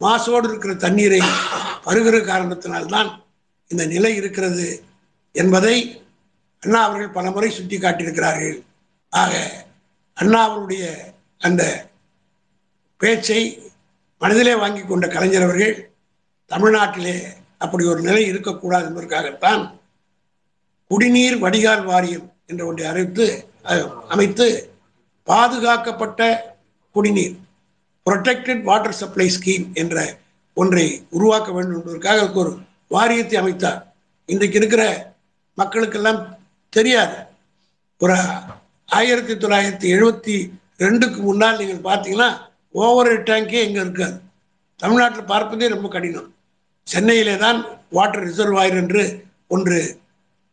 [0.00, 1.20] மாசோடு இருக்கிற தண்ணீரை
[1.84, 3.10] பருகிற காரணத்தினால்தான்
[3.70, 4.68] இந்த நிலை இருக்கிறது
[5.34, 5.74] என்பதை
[6.62, 8.56] அண்ணா அவர்கள் பல முறை சுட்டி காட்டியிருக்கிறார்கள்
[9.12, 9.34] ஆக
[10.16, 10.84] அண்ணா அவருடைய
[11.40, 11.62] அந்த
[13.00, 13.42] பேச்சை
[14.20, 15.76] மனதிலே வாங்கி கொண்ட கலைஞர் அவர்கள்
[16.50, 17.14] தமிழ்நாட்டிலே
[17.58, 19.62] அப்படி ஒரு நிலை இருக்கக்கூடாது என்பதற்காகத்தான்
[20.90, 23.26] குடிநீர் வடிகால் வாரியம் என்ற ஒன்றை அறிவித்து
[24.14, 24.46] அமைத்து
[25.28, 26.20] பாதுகாக்கப்பட்ட
[26.94, 27.36] குடிநீர்
[28.06, 29.96] ப்ரொடெக்டட் வாட்டர் சப்ளை ஸ்கீம் என்ற
[30.56, 32.52] ஒன்றை உருவாக்க வேண்டும் என்பதற்காக அதுக்கு ஒரு
[32.94, 33.80] வாரியத்தை அமைத்தார்.
[34.28, 34.82] இன்றைக்கு இருக்கிற
[35.58, 36.20] மக்களுக்கெல்லாம்
[36.72, 37.18] தெரியாது.
[38.00, 38.16] ஒரு
[38.88, 40.36] ஆயிரத்தி தொள்ளாயிரத்தி எழுபத்தி
[40.84, 42.28] ரெண்டுக்கு முன்னால் நீங்கள் பார்த்தீங்கன்னா
[42.82, 44.16] ஓவர் டேங்கே எங்கே இருக்காது.
[44.76, 46.28] தமிழ்நாட்டில் பார்ப்பதே ரொம்ப கடினம்.
[46.86, 47.58] சென்னையிலே தான்
[47.96, 49.02] வாட்டர் ரிசர்வாயர் என்று
[49.54, 49.78] ஒன்று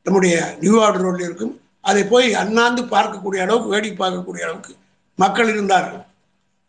[0.08, 1.54] நம்முடைய நியூயார்க் ரோடில் இருக்கும்.
[1.90, 4.74] அதை போய் அண்ணாந்து பார்க்கக்கூடிய அளவுக்கு வேடிக்கை பார்க்கக்கூடிய அளவுக்கு
[5.24, 6.02] மக்கள் இருந்தார்கள்.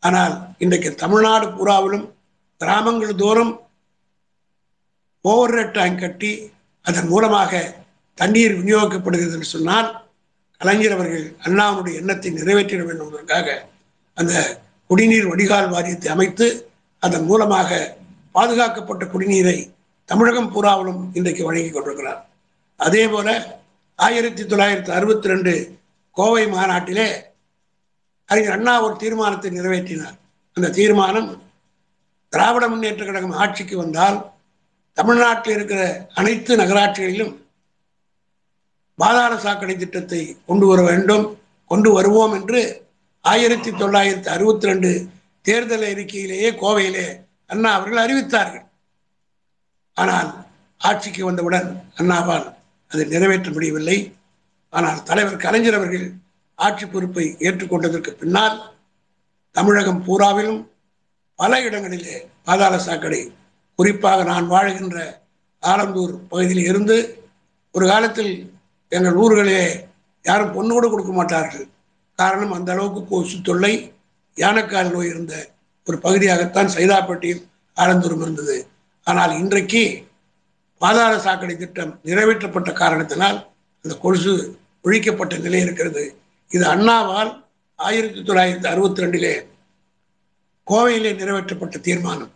[0.06, 2.06] ஆனால் இன்றைக்கு தமிழ்நாடு பூராவிலும்
[2.60, 3.52] கிராமங்கள் தோறும்
[5.24, 6.32] ஓவர் டேங்க் கட்டி
[6.88, 7.52] அதன் மூலமாக
[8.18, 9.88] தண்ணீர் விநியோகிக்கப்படுகிறது என்று சொன்னால்
[10.60, 13.48] கலைஞர் அவர்கள் அண்ணாவுடைய எண்ணத்தை நிறைவேற்றிட வேண்டும் என்பதற்காக
[14.20, 14.32] அந்த
[14.90, 16.46] குடிநீர் வடிகால் வாரியத்தை அமைத்து
[17.02, 17.70] அதன் மூலமாக
[18.36, 19.58] பாதுகாக்கப்பட்ட குடிநீரை
[20.10, 22.20] தமிழகம் பூராவிலும் இன்றைக்கு வழங்கி கொண்டிருக்கிறார்.
[22.80, 23.28] அதே போல
[23.98, 25.52] ஆயிரத்தி தொள்ளாயிரத்தி அறுபத்தி ரெண்டு
[26.16, 27.36] கோவை மாநாட்டிலே
[28.24, 30.16] அறிஞர் அண்ணா ஒரு தீர்மானத்தை நிறைவேற்றினார்.
[30.56, 31.42] அந்த தீர்மானம்
[32.28, 34.18] திராவிட முன்னேற்ற கழகம் ஆட்சிக்கு வந்தால்
[34.92, 37.34] தமிழ்நாட்டில் இருக்கிற அனைத்து நகராட்சிகளிலும்
[38.94, 42.60] பாதாள சாக்கடை திட்டத்தை கொண்டு வர வேண்டும் கொண்டு வருவோம் என்று
[43.24, 44.90] ஆயிரத்தி தொள்ளாயிரத்தி அறுபத்தி ரெண்டு
[45.42, 47.06] தேர்தல் அறிக்கையிலேயே கோவையிலே
[47.46, 48.64] அண்ணா அவர்கள் அறிவித்தார்கள்.
[49.94, 50.30] ஆனால்
[50.80, 52.57] ஆட்சிக்கு வந்தவுடன் அண்ணாவால்
[52.92, 53.98] அதை நிறைவேற்ற முடியவில்லை.
[54.72, 56.06] ஆனால் தலைவர் கலைஞர் அவர்கள்
[56.58, 58.56] ஆட்சி பொறுப்பை ஏற்றுக்கொண்டதற்கு பின்னால்
[59.56, 60.60] தமிழகம் பூராவிலும்
[61.38, 63.20] பல இடங்களிலே பாதாள சாக்கடை
[63.78, 64.98] குறிப்பாக நான் வாழுகின்ற
[65.62, 66.96] ஆலந்தூர் பகுதியில் இருந்து
[67.74, 68.32] ஒரு காலத்தில்
[68.92, 69.62] எங்கள் ஊர்களிலே
[70.24, 71.66] யாரும் பொண்ணு கூட கொடுக்க மாட்டார்கள்.
[72.18, 73.72] காரணம் அந்த அளவுக்கு கொசு தொல்லை
[74.36, 75.34] யானைக்கால் நோய் இருந்த
[75.86, 77.42] ஒரு பகுதியாகத்தான் சைதாப்பட்டியும்
[77.76, 78.56] ஆலந்தூரும் இருந்தது.
[79.06, 79.82] ஆனால் இன்றைக்கு
[80.80, 83.38] பாதாள சாக்கடை திட்டம் நிறைவேற்றப்பட்ட காரணத்தினால்
[83.84, 84.32] அந்த கொலுசு
[84.84, 86.02] ஒழிக்கப்பட்ட நிலை இருக்கிறது.
[86.50, 87.30] இது அண்ணாவால்
[87.78, 89.32] ஆயிரத்தி தொள்ளாயிரத்தி அறுபத்தி ரெண்டிலே
[90.66, 92.32] கோவையிலே நிறைவேற்றப்பட்ட தீர்மானம்.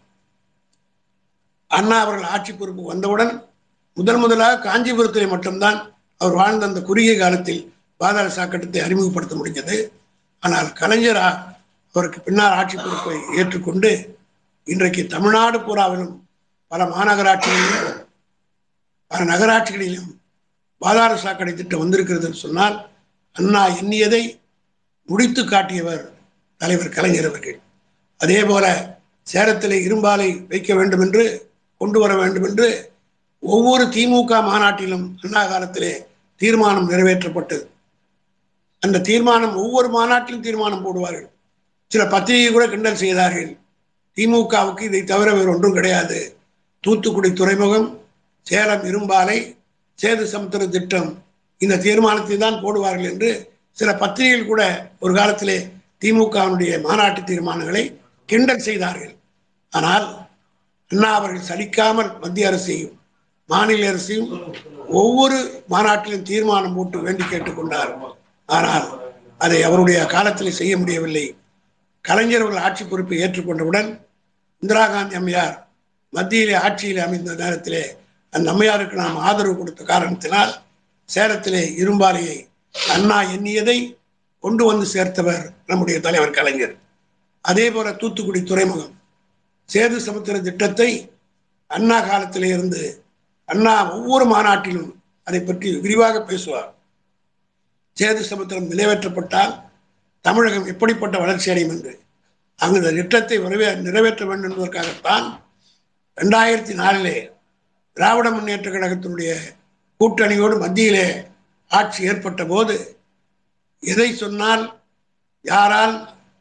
[1.71, 3.33] அண்ணா அவர்கள் ஆட்சி பொறுப்பு வந்தவுடன்
[3.97, 5.79] முதன் முதலாக காஞ்சிபுரத்திலே மட்டும்தான்
[6.21, 7.63] அவர் வாழ்ந்த அந்த குறுகிய காலத்தில்
[8.01, 9.77] பாதாள சாக்கட்டத்தை அறிமுகப்படுத்த முடிந்தது
[10.43, 11.27] ஆனால் கலைஞரா
[11.95, 13.91] அவருக்கு பின்னால் ஆட்சி பொறுப்பை ஏற்றுக்கொண்டு
[14.67, 16.15] இன்றைக்கு தமிழ்நாடு பூராவிலும்
[16.73, 17.99] பல மாநகராட்சிகளிலும்
[19.12, 20.11] பல நகராட்சிகளிலும்
[20.79, 22.90] பாதாள சாக்கடை திட்டம் வந்திருக்கிறதுன்னு சொன்னால்
[23.33, 24.40] அண்ணா எண்ணியதை
[25.05, 26.12] முடித்து காட்டியவர்
[26.57, 27.61] தலைவர் கலைஞர் அவர்கள்.
[28.18, 32.94] அதே போல சேரத்தில் இரும்பாலை வைக்க வேண்டும் என்று கொண்டு வர வேண்டும் என்று
[33.38, 37.70] ஒவ்வொரு திமுக மாநாட்டிலும் அண்ணா காலத்திலே தீர்மானம் நிறைவேற்றப்பட்டது
[38.81, 41.29] அந்த தீர்மானம் ஒவ்வொரு மாநாட்டிலும் தீர்மானம் போடுவார்கள்.
[41.87, 43.57] சில பத்திரிகை கூட கிண்டல் செய்தார்கள்.
[44.16, 46.37] திமுகவுக்கு இதை தவிர வேறு ஒன்றும் கிடையாது.
[46.81, 48.02] தூத்துக்குடி துறைமுகம்
[48.47, 49.39] சேலம் இரும்பாலை
[49.99, 51.11] சேது சமுத்திர திட்டம்
[51.61, 53.31] இந்த தீர்மானத்தை தான் போடுவார்கள் என்று
[53.79, 54.63] சில பத்திரிகைகள் கூட
[55.05, 55.59] ஒரு காலத்திலே
[56.03, 57.83] திமுகவினுடைய மாநாட்டு தீர்மானங்களை
[58.29, 59.13] கிண்டல் செய்தார்கள்.
[59.73, 60.07] ஆனால்
[60.91, 62.97] அண்ணா அவர்கள் சலிக்காமல் மத்திய அரசையும்
[63.49, 64.33] மாநில அரசையும்
[65.01, 65.39] ஒவ்வொரு
[65.73, 67.93] மாநாட்டிலும் தீர்மானம் போட்டு வேண்டி கேட்டுக்கொண்டார்
[68.49, 68.89] ஆனால்
[69.45, 71.27] அதை அவருடைய காலத்தில் செய்ய முடியவில்லை.
[72.05, 73.89] கலைஞர் அவர்கள் ஆட்சி பொறுப்பை ஏற்றுக்கொண்டவுடன்
[74.63, 75.57] இந்திரா காந்தி அம்மையார்
[76.13, 77.85] மத்தியிலே ஆட்சியில் அமைந்த நேரத்திலே
[78.33, 80.53] அந்த அம்மையாருக்கு நாம் ஆதரவு கொடுத்த காரணத்தினால்
[81.09, 82.37] சேலத்திலே இரும்பாலையை
[82.95, 83.79] அண்ணா எண்ணியதை
[84.45, 86.75] கொண்டு வந்து சேர்த்தவர் நம்முடைய தலைவர் கலைஞர்.
[87.45, 88.95] அதே போல தூத்துக்குடி துறைமுகம்
[89.68, 90.88] சேது சமுத்திர திட்டத்தை
[91.66, 92.83] அண்ணா காலத்திலே இருந்து
[93.49, 94.90] அண்ணா ஒவ்வொரு மாநாட்டிலும்
[95.27, 96.71] அதை பற்றி விரிவாக பேசுவார்.
[97.97, 99.53] சேது சமுத்திரம் நிறைவேற்றப்பட்டால்
[100.25, 101.92] தமிழகம் எப்படிப்பட்ட வளர்ச்சி அடையும் என்று
[102.59, 105.27] அந்த திட்டத்தை நிறைவே நிறைவேற்ற வேண்டும் என்பதற்காகத்தான்
[106.18, 107.16] ரெண்டாயிரத்தி நாலிலே
[107.97, 109.33] திராவிட முன்னேற்ற கழகத்தினுடைய
[110.01, 111.07] கூட்டணியோடு மத்தியிலே
[111.71, 112.75] ஆட்சி ஏற்பட்ட போது
[113.83, 114.65] எதை சொன்னால்
[115.45, 115.95] யாரால்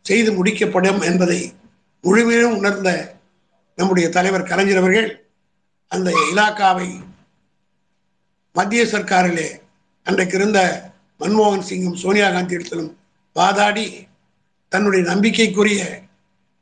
[0.05, 1.39] செய்து முடிக்கப்படும் என்பதை
[2.03, 2.89] முழுமையும் உணர்ந்த
[3.77, 5.09] நம்முடைய தலைவர் கலைஞர் அவர்கள்
[5.91, 6.89] அந்த இலாக்காவை
[8.55, 9.47] மத்திய சர்க்காரிலே
[10.05, 10.59] அன்றைக்கு இருந்த
[11.19, 12.91] மன்மோகன் சிங்கும் சோனியா காந்தி இடத்திலும்
[13.35, 13.85] வாதாடி
[14.71, 15.81] தன்னுடைய நம்பிக்கைக்குரிய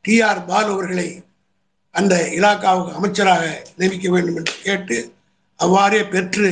[0.05, 1.07] டி ஆர் பாலு அவர்களை
[1.95, 3.43] அந்த இலாக்காவுக்கு அமைச்சராக
[3.77, 4.97] நியமிக்க வேண்டும் என்று கேட்டு
[5.59, 6.49] அவ்வாறே பெற்று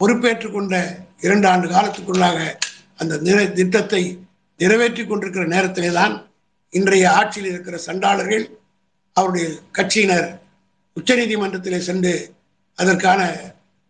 [0.00, 0.74] பொறுப்பேற்றுக் கொண்ட
[1.20, 2.38] இரண்டு ஆண்டு காலத்துக்குள்ளாக
[2.96, 3.18] அந்த
[3.54, 4.02] திட்டத்தை
[4.60, 6.14] நிறைவேற்றி கொண்டிருக்கிற நேரத்திலே தான்
[6.72, 8.44] இன்றைய ஆட்சியில் இருக்கிற சண்டாளர்கள்
[9.16, 10.28] அவருடைய கட்சியினர்
[10.96, 12.12] உச்சநீதிமன்றத்திலே சென்று
[12.78, 13.20] அதற்கான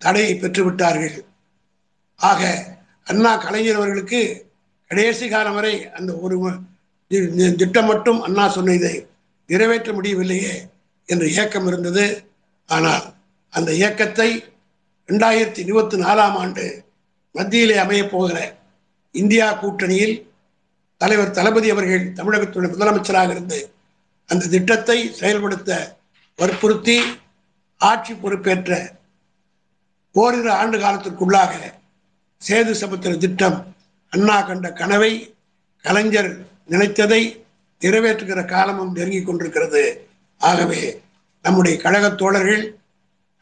[0.01, 1.17] தடையை பெற்றுவிட்டார்கள்.
[2.21, 2.41] ஆக
[3.07, 4.21] அண்ணா கலைஞர் அவர்களுக்கு
[4.91, 6.37] கடைசி காலம் வரை அந்த ஒரு
[7.57, 8.95] திட்டம் மட்டும் அண்ணா சொன்ன இதை
[9.47, 10.55] நிறைவேற்ற முடியவில்லையே
[11.09, 12.05] என்ற இயக்கம் இருந்தது.
[12.69, 13.05] ஆனால்
[13.53, 14.29] அந்த இயக்கத்தை
[15.09, 16.65] ரெண்டாயிரத்தி இருபத்தி நாலாம் ஆண்டு
[17.35, 18.37] மத்தியிலே அமையப் போகிற
[19.15, 20.15] இந்தியா கூட்டணியில்
[21.01, 23.59] தலைவர் தளபதி அவர்கள் தமிழகத்துடைய முதலமைச்சராக இருந்து
[24.27, 25.71] அந்த திட்டத்தை செயல்படுத்த
[26.39, 26.97] வற்புறுத்தி
[27.81, 28.73] ஆட்சி பொறுப்பேற்ற
[30.15, 31.53] ஓரிரு ஆண்டு காலத்திற்குள்ளாக
[32.43, 33.59] சேது சமுத்திர திட்டம்
[34.13, 35.13] அண்ணா கண்ட கனவை
[35.85, 36.33] கலைஞர்
[36.69, 37.23] நினைத்ததை
[37.83, 39.83] நிறைவேற்றுகிற காலமும் நெருங்கிக் கொண்டிருக்கிறது.
[40.41, 41.03] ஆகவே
[41.43, 42.63] நம்முடைய கழக தோழர்கள்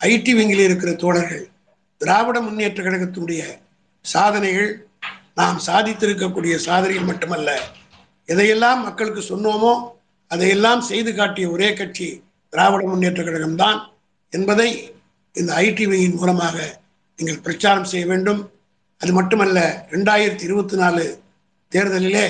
[0.00, 1.44] ஐடி விங்கில் இருக்கிற தோழர்கள்
[1.98, 3.42] திராவிட முன்னேற்ற கழகத்தினுடைய
[4.04, 4.70] சாதனைகள்
[5.34, 7.50] நாம் சாதித்திருக்கக்கூடிய சாதனைகள் மட்டுமல்ல
[8.28, 9.72] எதையெல்லாம் மக்களுக்கு சொன்னோமோ
[10.30, 12.08] அதையெல்லாம் செய்து காட்டிய ஒரே கட்சி
[12.52, 13.78] திராவிட முன்னேற்ற கழகம்தான்
[14.30, 14.68] என்பதை
[15.32, 16.56] இந்த ஐடி விங்கின் மூலமாக
[17.16, 18.40] நீங்கள் பிரச்சாரம் செய்ய வேண்டும்.
[19.00, 21.04] அது மட்டுமல்ல ரெண்டாயிரத்தி இருபத்தி நாலு
[21.72, 22.26] தேர்தலிலே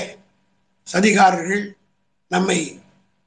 [0.89, 1.65] சதிகாரர்கள்
[2.35, 2.59] நம்மை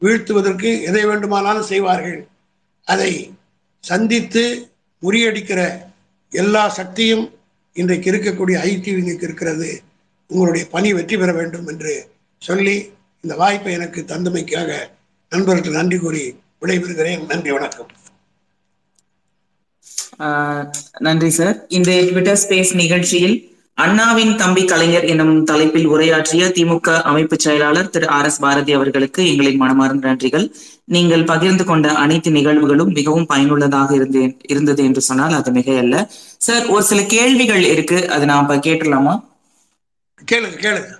[0.02, 2.20] வீழ்த்துவதற்கு எதை வேண்டுமானாலும் செய்வார்கள்.
[2.88, 3.12] அதை
[3.84, 4.44] சந்தித்து
[5.04, 5.62] முறியடிக்கிற
[6.32, 7.26] எல்லா சக்தியும்
[7.82, 9.70] இன்றைக்கு இருக்கக்கூடிய ஐடிவிக்கு இருக்கிறது.
[10.32, 11.94] உங்களுடைய பணி வெற்றி பெற வேண்டும் என்று
[12.42, 12.76] சொல்லி
[13.24, 14.72] இந்த வாய்ப்பை எனக்கு தந்தமைக்காக
[15.32, 16.24] நண்பர்களுக்கு நன்றி கூறி
[16.62, 17.24] விடைபெறுகிறேன்.
[17.32, 17.92] நன்றி வணக்கம்.
[21.08, 21.58] நன்றி சார்.
[21.78, 23.38] இந்த ட்விட்டர் ஸ்பேஸ் நிகழ்ச்சியில்
[23.78, 29.56] அண்ணாவின் தம்பி கலைஞர் எனும் தலைப்பில் உரையாற்றிய திமுக அமைப்பு செயலாளர் திரு ஆர் எஸ் பாரதி அவர்களுக்கு எங்களின்
[29.56, 30.46] மனமார்ந்த நன்றிகள்.
[30.86, 36.08] நீங்கள் பகிர்ந்து கொண்ட அனைத்து நிகழ்வுகளும் மிகவும் பயனுள்ளதாக இருந்து இருந்தது என்று சொன்னால் அது மிகையல்ல.
[36.38, 38.10] சார் ஒரு சில கேள்விகள் இருக்கு.
[38.10, 39.16] அது நான் இப்ப கேட்டுடலாமா?
[40.32, 40.92] கேளுங்க கேளுங்க.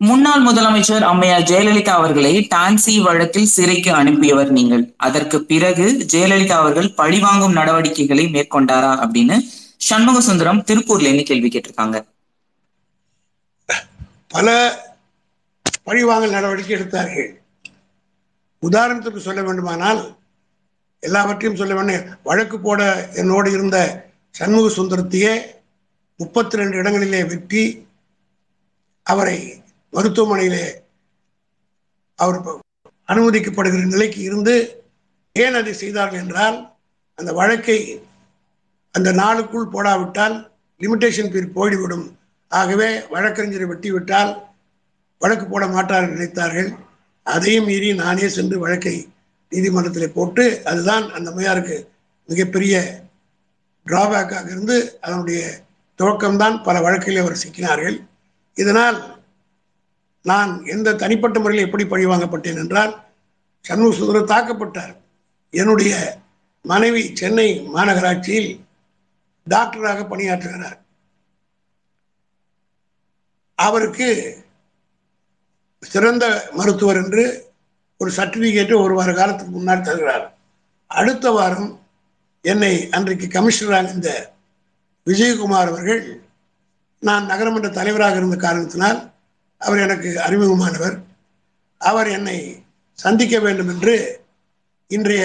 [0.00, 4.94] முன்னாள் முதலமைச்சர் அம்மையார் ஜெயலலிதா அவர்களை டான்சி வழக்கில் சிறைக்கு அனுப்பியவர் நீங்கள்.
[4.96, 9.36] அதற்கு பிறகு ஜெயலலிதா அவர்கள் பழிவாங்கும் நடவடிக்கைகளை மேற்கொண்டாரா அப்படின்னு
[9.82, 11.96] சண்முக சுந்தரம் திருப்பூர்ல இருந்து கேள்வி கேட்டிருக்காங்க?
[14.28, 14.48] பல
[15.86, 17.30] பழிவாங்கல் நடவடிக்கை எடுத்தார்கள்.
[18.62, 20.02] உதாரணத்துக்கு சொல்ல வேண்டுமானால்
[21.02, 22.80] எல்லாவற்றையும் சொல்ல வேண்டும் வழக்கு போட
[23.14, 23.78] என்னோடு இருந்த
[24.34, 25.32] சண்முக சுந்தரத்தையே
[26.20, 27.62] முப்பத்தி ரெண்டு இடங்களிலே வெட்டி
[29.06, 29.38] அவரை
[29.92, 30.64] மருத்துவமனையிலே
[32.18, 32.38] அவர்
[33.08, 34.54] அனுமதிக்கப்படுகிற நிலைக்கு இருந்து
[35.36, 36.58] ஏன் அதை செய்தார்கள் என்றால்
[37.18, 37.78] அந்த வழக்கை
[38.94, 40.50] அந்த நாளுக்குள் போடாவிட்டால்
[40.80, 42.16] லிமிடேஷன் பீரியட் போய்விடும்.
[42.48, 44.42] ஆகவே வழக்கறிஞரை வெட்டிவிட்டால்
[45.18, 46.70] வழக்கு போட மாட்டார் நினைத்தார்கள்.
[47.22, 49.06] அதையும் மீறி நானே சென்று வழக்கை
[49.48, 51.88] நீதிமன்றத்தில் போட்டு அதுதான் அந்த அம்மையாருக்கு
[52.28, 53.04] மிகப்பெரிய
[53.86, 55.40] டிராபேக்காக இருந்து அதனுடைய
[55.98, 57.96] துவக்கம்தான் பல வழக்கில் அவர் சிக்கினார்கள்.
[58.54, 59.20] இதனால்
[60.22, 62.92] நான் எந்த தனிப்பட்ட முறையில் எப்படி பழி வாங்கப்பட்டேன் என்றால்
[63.60, 64.94] சண்முக சுந்தரம் தாக்கப்பட்டார்.
[65.50, 66.20] என்னுடைய
[66.62, 68.61] மனைவி சென்னை மாநகராட்சியில்
[69.50, 70.78] டாக்டராக பணியாற்றுகிறார்.
[73.54, 74.08] அவருக்கு
[75.80, 77.52] சிறந்த மருத்துவர் என்று
[77.98, 80.36] ஒரு சர்டிபிகேட்டு ஒரு வார காலத்துக்கு முன்னாடி தருகிறார்.
[80.86, 81.80] அடுத்த வாரம்
[82.40, 84.32] என்னை அன்றைக்கு கமிஷனராக இருந்த
[85.06, 86.22] விஜயகுமார் அவர்கள்
[87.00, 89.12] நான் நகரமன்ற தலைவராக இருந்த காரணத்தினால்
[89.58, 91.02] அவர் எனக்கு அறிமுகமானவர்.
[91.78, 94.24] அவர் என்னை சந்திக்க வேண்டும் என்று
[94.86, 95.24] இன்றைய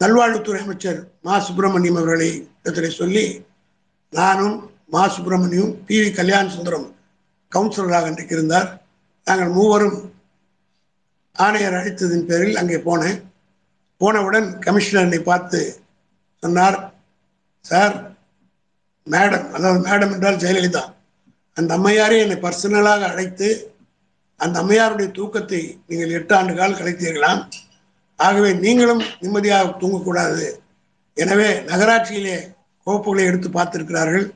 [0.00, 1.34] நல்வாழ்வுத்துறை அமைச்சர் மா.
[1.38, 2.30] சுப்பிரமணியம் அவர்களை
[2.60, 3.24] இடத்திலே சொல்லி
[4.12, 4.56] நானும்
[4.86, 5.02] மா.
[5.08, 5.96] சுப்பிரமணியம் பி.
[6.02, 6.10] வி.
[6.12, 6.86] கல்யாண சுந்தரம்
[7.52, 8.68] கவுன்சிலராக அன்றைக்கு இருந்தார்.
[9.26, 9.98] நாங்கள் மூவரும்
[11.36, 13.18] ஆணையர் அழைத்ததின் பேரில் அங்கே போனேன்.
[14.00, 15.60] போனவுடன் கமிஷனர் என்னை பார்த்து
[16.42, 16.78] சொன்னார்
[17.64, 17.96] சார்
[19.06, 20.82] மேடம் அதாவது மேடம் என்றால் ஜெயலலிதா.
[21.56, 23.48] அந்த அம்மையாரே என்னை பர்சனலாக அழைத்து
[24.40, 27.40] அந்த அம்மையாருடைய தூக்கத்தை நீங்கள் எட்டு ஆண்டு கால் கலைத்தீர்களாம்.
[28.18, 30.44] ஆகவே நீங்களும் நிம்மதியாக தூங்கக்கூடாது.
[31.16, 32.36] எனவே நகராட்சியிலே
[32.86, 34.26] கோப்புகளை எடுத்து பார்த்திருக்கிறார்கள்.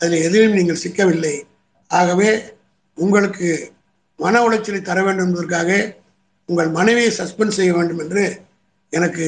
[0.00, 1.34] அதில் எதிலும் நீங்கள் சிக்கவில்லை.
[1.90, 2.30] ஆகவே
[2.98, 3.48] உங்களுக்கு
[4.18, 5.70] மன உளைச்சலை தர வேண்டும் என்பதற்காக
[6.48, 8.24] உங்கள் மனைவியை சஸ்பெண்ட் செய்ய வேண்டும் என்று
[8.92, 9.26] எனக்கு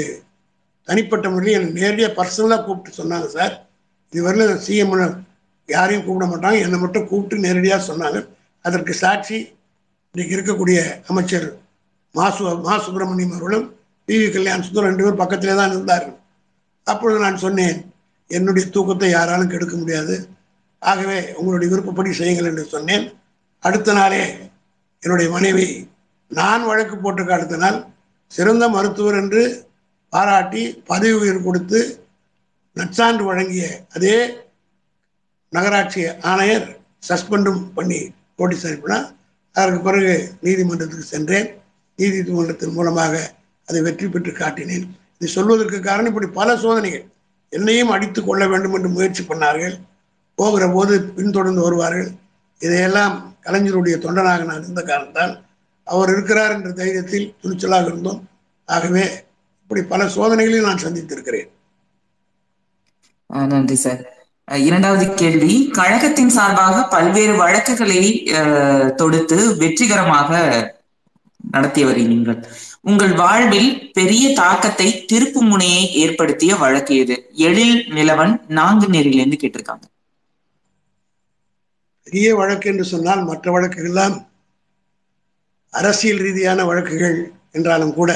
[0.88, 3.54] தனிப்பட்ட முறையில் எனக்கு நேரடியாக பர்சனலாக கூப்பிட்டு சொன்னாங்க சார்.
[4.12, 4.94] இதுவரையிலும் சிஎம்
[5.68, 6.58] யாரையும் கூப்பிட மாட்டாங்க.
[6.66, 8.18] என்னை மட்டும் கூப்பிட்டு நேரடியாக சொன்னாங்க.
[8.64, 9.36] அதற்கு சாட்சி
[10.14, 10.78] இன்றைக்கு இருக்கக்கூடிய
[11.10, 11.46] அமைச்சர்
[12.14, 13.66] மாசு மா சுப்பிரமணியம் அவர்களும்
[14.08, 16.16] டி வி கல்யாண் சுந்தரம் ரெண்டு பேரும் பக்கத்திலே தான் இருந்தார்கள்
[16.86, 17.78] அப்பொழுது நான் சொன்னேன்
[18.30, 20.14] என்னுடைய தூக்கத்தை யாராலும் கெடுக்க முடியாது.
[20.82, 23.04] ஆகவே உங்களுடைய விருப்பப்படி செய்யுங்கள் என்று சொன்னேன்.
[23.62, 24.22] அடுத்த நாளே
[25.02, 25.66] என்னுடைய மனைவி
[26.30, 27.78] நான் வழக்கு போட்டிருக்க அடுத்த நாள்
[28.32, 29.42] சிறந்த மருத்துவர் என்று
[30.12, 31.80] பாராட்டி பதவி உயிர் கொடுத்து
[32.76, 33.64] நற்சான்று வழங்கிய
[33.96, 34.16] அதே
[35.52, 36.66] நகராட்சி ஆணையர்
[37.08, 38.00] சஸ்பெண்டும் பண்ணி
[38.38, 39.06] நோட்டீஸ் அனுப்பினார்
[39.56, 41.48] அதற்கு பிறகு நீதிமன்றத்துக்கு சென்றேன்.
[41.98, 43.14] நீதிமன்றத்தின் மூலமாக
[43.68, 44.86] அதை வெற்றி பெற்று காட்டினேன்.
[45.16, 47.04] இதை சொல்வதற்கு காரணம் இப்படி பல சோதனைகள்.
[47.52, 49.74] என்னையும் அடித்து கொள்ள வேண்டும் என்று முயற்சி பண்ணார்கள்.
[50.38, 52.10] போகிற போது பின்தொடர்ந்து வருவார்கள்.
[52.60, 55.32] இதையெல்லாம் கலைஞருடைய தொண்டனாக நான் இருந்த காரணத்தால்
[55.86, 58.20] அவர் இருக்கிறார் என்ற தைரியத்தில் துணிச்சலாக இருந்தோம்.
[58.68, 59.04] ஆகவே
[59.62, 61.48] இப்படி பல சோதனைகளையும் நான் சந்தித்திருக்கிறேன்.
[63.46, 64.02] நன்றி சார்.
[64.48, 65.68] இரண்டாவது கேள்வி.
[65.72, 68.00] கழகத்தின் சார்பாக பல்வேறு வழக்குகளை
[68.32, 70.30] அஹ், தொடுத்து வெற்றிகரமாக
[71.50, 72.40] நடத்தி நீங்கள்.
[72.84, 77.30] உங்கள் வாழ்வில் பெரிய தாக்கத்தை திருப்பு முனையை ஏற்படுத்திய வழக்கு எது?
[77.32, 79.84] எழில் நிலவன் நான்கு நேரிலிருந்து கேட்டிருக்காங்க.
[82.02, 84.16] பெரிய வழக்கு என்று சொன்னால் மற்ற வழக்குகள்லாம்
[85.70, 88.10] அரசியல் ரீதியான வழக்குகள் என்றாலும் கூட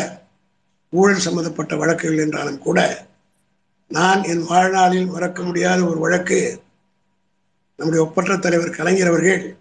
[0.91, 3.07] ஊழல் சம்பந்தப்பட்ட வழக்குகள் என்றாலும் கூட
[3.91, 6.65] நான் என் வாழ்நாளில் மறக்க முடியாத ஒரு வழக்கு
[7.79, 9.57] நம்முடைய ஒப்பற்ற தலைவர் கலைஞர் அவர்கள்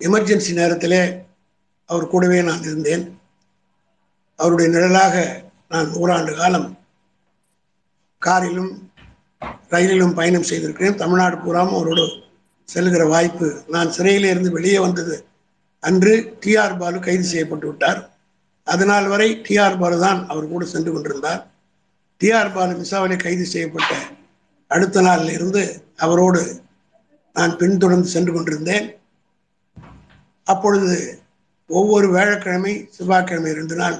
[0.00, 1.02] எமர்ஜென்சி நேரத்திலே
[1.86, 3.04] அவர் கூடவே நான் இருந்தேன்.
[4.38, 5.16] அவருடைய நிழலாக
[5.72, 6.68] நான் ஓராண்டு காலம்
[8.22, 8.72] காரிலும்
[9.72, 11.00] ரயிலிலும் பயணம் செய்திருக்கிறேன்.
[11.02, 12.04] தமிழ்நாடு பூராவும் அவரோடு
[12.68, 15.16] செல்கிற வாய்ப்பு நான் சிறையிலே இருந்து வெளியே வந்தது
[15.82, 18.00] அன்று டிஆர் பாலு கைது செய்யப்பட்டு விட்டார்.
[18.66, 21.42] அதனால் வரை டிஆர் பாலு தான் அவர் கூட சென்று கொண்டிருந்தார்.
[22.20, 23.92] டிஆர் பாலு மிசாவிலே கைது செய்யப்பட்ட
[24.70, 25.62] அடுத்த நாளில் இருந்து
[26.04, 26.42] அவரோடு
[27.36, 28.86] நான் பின்தொடர்ந்து சென்று கொண்டிருந்தேன்.
[30.46, 30.92] அப்பொழுது
[31.70, 33.98] ஒவ்வொரு வேழக்கிழமை செவ்வாய்க்கிழமை ரெண்டு நாள்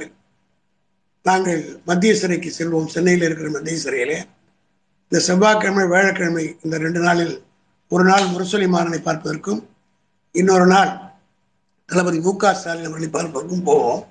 [1.29, 2.93] நாங்கள் மத்திய சிறைக்கு செல்வோம்.
[2.95, 4.19] சென்னையில் இருக்கிற மத்திய சிறையிலே.
[5.09, 7.35] இந்த செவ்வாய்க்கிழமை வேழக்கிழமை இந்த ரெண்டு நாளில்
[7.93, 9.61] ஒரு நாள் முரசொலி மாறனை பார்ப்பதற்கும்
[10.35, 10.91] இன்னொரு நாள்
[11.89, 14.03] தளபதி மு க ஸ்டாலின் அவர்களை பார்ப்பதற்கும் போவோம்.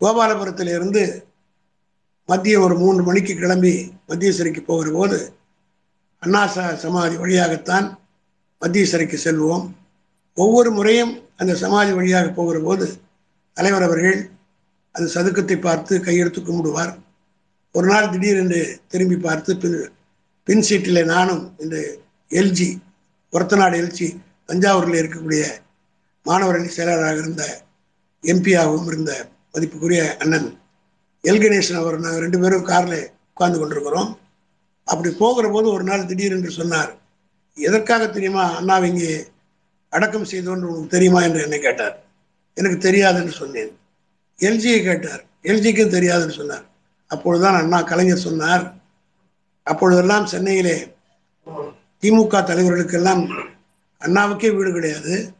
[0.00, 1.02] கோபாலபுரத்தில் இருந்து
[2.28, 3.74] மதியம் ஒரு மூன்று மணிக்கு கிளம்பி
[4.08, 5.18] மத்திய சிறைக்கு போகிற போது
[6.22, 6.42] அண்ணா
[6.84, 7.86] சமாதி வழியாகத்தான்
[8.62, 9.64] மத்திய சிறைக்கு செல்வோம்.
[10.36, 12.86] ஒவ்வொரு முறையும் அந்த சமாதி வழியாக போகிற போது
[13.56, 14.18] தலைவர் அவர்கள்
[14.96, 16.92] அந்த சதுக்கத்தை பார்த்து கையெடுத்து கும்பிடுவார்.
[17.74, 18.60] ஒரு நாள் திடீரென்று
[18.92, 19.78] திரும்பி பார்த்து பின்
[20.48, 21.76] பின் சீட்டில் நானும் இந்த
[22.30, 22.68] எல்ஜி
[23.32, 24.08] ஒரத்தநாடு எல்ஜி
[24.48, 25.44] தஞ்சாவூரில் இருக்கக்கூடிய
[26.26, 27.44] மாணவரணி செயலாளராக இருந்த
[28.24, 29.12] எம்பியாகவும் இருந்த
[29.54, 30.48] மதிப்புக்குரிய அண்ணன்
[31.24, 34.10] எல் கணேசன் அவர் நாங்கள் ரெண்டு பேரும் காரில் உட்கார்ந்து கொண்டிருக்கிறோம்.
[34.88, 36.92] அப்படி போகிற போது ஒரு நாள் திடீரென்று சொன்னார்
[37.56, 39.14] எதற்காக தெரியுமா அண்ணாவை இங்கே
[39.92, 41.20] அடக்கம் செய்தோன்று உங்களுக்கு தெரியுமா?
[41.22, 41.96] என்று என்னை கேட்டார்.
[42.56, 43.72] எனக்கு தெரியாதுன்னு சொன்னேன்.
[44.38, 45.24] எல்ஜியை கேட்டார்.
[45.42, 46.64] எல்ஜிக்கும் தெரியாதுன்னு சொன்னார்.
[47.06, 48.74] அப்பொழுதுதான் அண்ணா கலைஞர் சொன்னார்
[49.62, 50.94] அப்பொழுதெல்லாம் சென்னையிலே
[52.00, 53.44] திமுக தலைவர்களுக்கெல்லாம்
[54.00, 55.32] அண்ணாவுக்கே வீடு கிடையாது.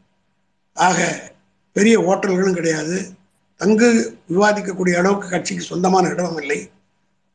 [0.73, 1.31] ஆக
[1.73, 3.09] பெரிய ஓட்டல்களும் கிடையாது.
[3.55, 6.69] தங்கு விவாதிக்கக்கூடிய அளவுக்கு கட்சிக்கு சொந்தமான இடமும் இல்லை.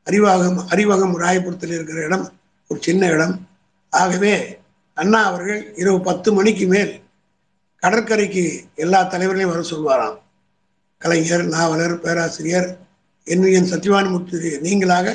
[0.05, 2.33] அறிவாகம் அறிவகம் ராயபுரத்தில் இருக்கிற இடம்
[2.69, 3.49] ஒரு சின்ன இடம்.
[3.91, 4.59] ஆகவே
[4.95, 7.01] அண்ணா அவர்கள் இரவு பத்து மணிக்கு மேல்
[7.77, 10.22] கடற்கரைக்கு எல்லா தலைவர்களையும் வர சொல்வாராம்.
[11.03, 12.69] கலைஞர் நாவலர் பேராசிரியர்
[13.27, 15.07] என் என் சத்யவானமூர்த்தி நீங்களாக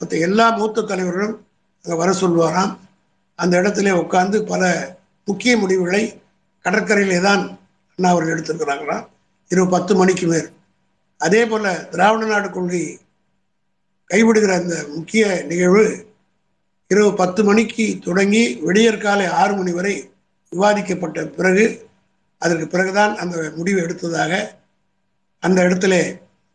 [0.00, 1.36] மற்ற எல்லா மூத்த தலைவர்களும்
[1.84, 2.72] அங்கே வர சொல்வாராம்
[3.38, 4.62] அந்த இடத்துல உட்கார்ந்து பல
[5.28, 6.02] முக்கிய முடிவுகளை
[6.64, 7.42] கடற்கரையிலே தான்
[7.98, 9.04] அண்ணா அவர்கள் எடுத்திருக்கிறாங்களாம்
[9.50, 10.48] இரவு பத்து மணிக்கு மேல்.
[11.20, 12.82] அதே போல் திராவிட நாடு கொள்கை
[14.10, 15.84] கைவிடுகிற அந்த முக்கிய நிகழ்வு
[16.90, 19.94] இரவு பத்து மணிக்கு தொடங்கி விடியற்காலை ஆறு மணி வரை
[20.52, 21.64] விவாதிக்கப்பட்ட பிறகு
[22.42, 24.32] அதற்கு பிறகுதான் அந்த முடிவு எடுத்ததாக
[25.42, 25.94] அந்த இடத்துல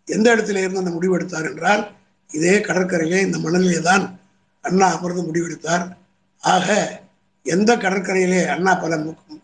[0.08, 1.84] எந்த இடத்துல இருந்து அந்த முடிவு எடுத்தார் என்றால்
[2.32, 4.06] இதே கடற்கரையிலே இந்த மணலிலே தான்
[4.66, 5.86] அண்ணா அமர்ந்து முடிவெடுத்தார்.
[6.44, 6.68] ஆக
[7.46, 8.98] எந்த கடற்கரையிலே அண்ணா பல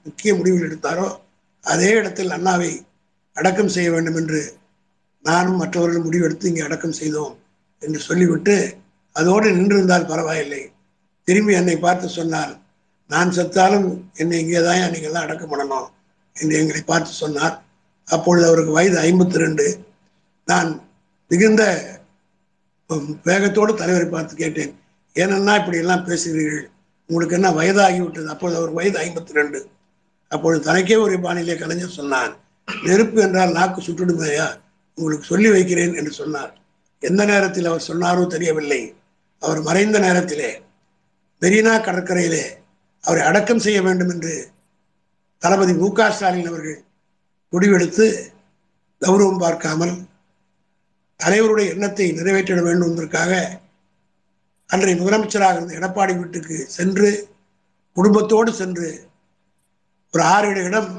[0.06, 1.08] முக்கிய முடிவுகள் எடுத்தாரோ
[1.63, 2.71] அதே இடத்தில் அண்ணாவை
[3.38, 4.41] அடக்கம் செய்ய வேண்டும் என்று
[5.25, 7.36] நானும் மற்றவர்களும் முடிவெடுத்து இங்கே அடக்கம் செய்தோம்
[7.82, 8.56] என்று சொல்லிவிட்டு
[9.15, 10.62] அதோடு நின்றிருந்தால் பரவாயில்லை.
[11.27, 12.53] திரும்பி என்னை பார்த்து சொன்னார்
[13.10, 13.88] நான் செத்தாலும்
[14.21, 15.88] என்னை இங்கே தான் நீங்கள்லாம் அடக்கம் பண்ணணும்
[16.36, 17.56] என்று எங்களை பார்த்து சொன்னார்.
[18.08, 19.66] அப்பொழுது அவருக்கு வயது ஐம்பத்தி ரெண்டு
[20.48, 20.70] நான்
[21.32, 21.63] மிகுந்த
[23.30, 24.74] வேகத்தோடு தலைவரை பார்த்து கேட்டேன்.
[25.16, 26.66] ஏனென்னா இப்படி எல்லாம் பேசுகிறீர்கள்?
[27.10, 28.28] உங்களுக்கு என்ன வயதாகிவிட்டது?
[28.34, 29.60] அப்பொழுது அவர் வயது ஐம்பத்தி ரெண்டு
[30.32, 32.34] அப்பொழுது தனக்கே ஒரு பாணியிலே கலைஞர் சொன்னான்
[32.88, 34.48] நெருப்பு என்றால் நாக்கு சுட்டுடுமையா?
[34.98, 36.52] உங்களுக்கு சொல்லி வைக்கிறேன் என்று சொன்னார்.
[37.04, 38.82] எந்த நேரத்தில் அவர் சொன்னாரோ தெரியவில்லை.
[39.42, 40.52] அவர் மறைந்த நேரத்திலே
[41.42, 42.44] மெரினா கடற்கரையிலே
[43.04, 44.34] அவரை அடக்கம் செய்ய வேண்டும் என்று
[45.44, 46.78] தளபதி மு க ஸ்டாலின் அவர்கள்
[47.54, 48.06] முடிவெடுத்து
[49.02, 49.94] கௌரவம் பார்க்காமல்
[51.20, 53.34] தலைவருடைய எண்ணத்தை நிறைவேற்றிட வேண்டும் என்பதற்காக
[54.70, 57.10] அன்றைய முதலமைச்சராக இருந்த எடப்பாடி வீட்டுக்கு சென்று
[57.98, 58.88] குடும்பத்தோடு சென்று
[60.13, 60.89] ஒரு ஆறு ஏழு இடம்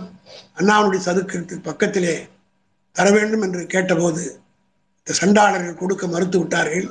[0.58, 2.14] அண்ணாவுடைய சதுக்கத்துக்கு பக்கத்திலே
[2.96, 4.22] தர வேண்டும் என்று கேட்டபோது
[4.98, 6.86] இந்த சண்டாளர்கள் கொடுக்க மறுத்து விட்டார்கள்.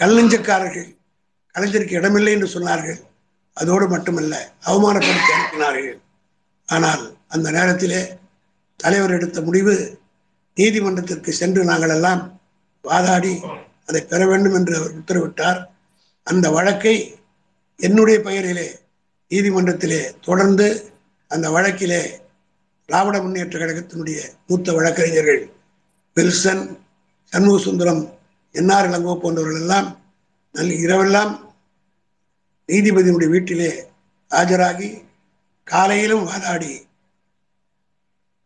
[0.00, 0.88] கல்லஞ்சக்காரர்கள்
[1.54, 2.98] கலைஞருக்கு இடமில்லை என்று சொன்னார்கள்.
[3.56, 4.34] அதோடு மட்டுமல்ல
[4.68, 5.98] அவமானப்படுத்தி அனுப்பினார்கள்.
[6.68, 8.00] ஆனால் அந்த நேரத்திலே
[8.80, 9.74] தலைவர் எடுத்த முடிவு
[10.56, 12.22] நீதிமன்றத்திற்கு சென்று நாங்கள் எல்லாம்
[12.84, 13.34] வாதாடி
[13.88, 15.60] அதை பெற வேண்டும் என்று அவர் உத்தரவிட்டார்.
[16.26, 16.94] அந்த வழக்கை
[17.80, 18.68] என்னுடைய பெயரிலே
[19.30, 20.66] நீதிமன்றத்திலே தொடர்ந்து
[21.30, 22.02] அந்த வழக்கிலே
[22.88, 25.42] திராவிட முன்னேற்ற கழகத்தினுடைய மூத்த வழக்கறிஞர்கள்
[26.16, 26.64] வில்சன்
[27.32, 28.02] சண்முக சுந்தரம்
[28.54, 29.88] என்ஆர் இளங்கோ போன்றவர்கள் எல்லாம்
[30.54, 31.32] நல்ல இரவெல்லாம்
[32.68, 33.70] நீதிபதியினுடைய வீட்டிலே
[34.30, 34.90] ஆஜராகி
[35.66, 36.72] காலையிலும் வாதாடி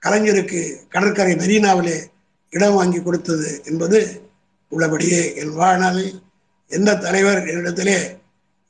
[0.04, 2.06] கலைஞருக்கு கடற்கரை மெரினாவிலே
[2.50, 3.98] இடம் வாங்கி கொடுத்தது என்பது
[4.68, 6.22] உள்ளபடியே என் வாழ்நாளில்
[6.70, 7.96] எந்த தலைவர் என்னிடத்திலே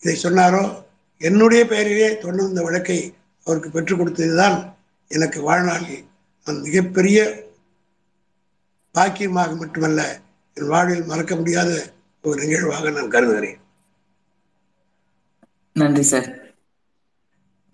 [0.03, 0.83] இதை சொன்னாரோ
[1.19, 3.15] என்னுடைய பெயரிலே தொடர்ந்த இந்த வழக்கை
[3.47, 4.57] அவருக்கு பெற்றுக் கொடுத்ததுதான்
[5.09, 6.05] எனக்கு வாழ்நாளில்
[6.47, 7.19] நான் மிகப்பெரிய
[8.95, 10.01] பாக்கியமாக மட்டுமல்ல
[10.57, 11.71] என் வாழ்வில் மறக்க முடியாத
[12.25, 13.59] ஒரு நிகழ்வாக நான் கருதுகிறேன்.
[15.73, 16.29] நன்றி சார்.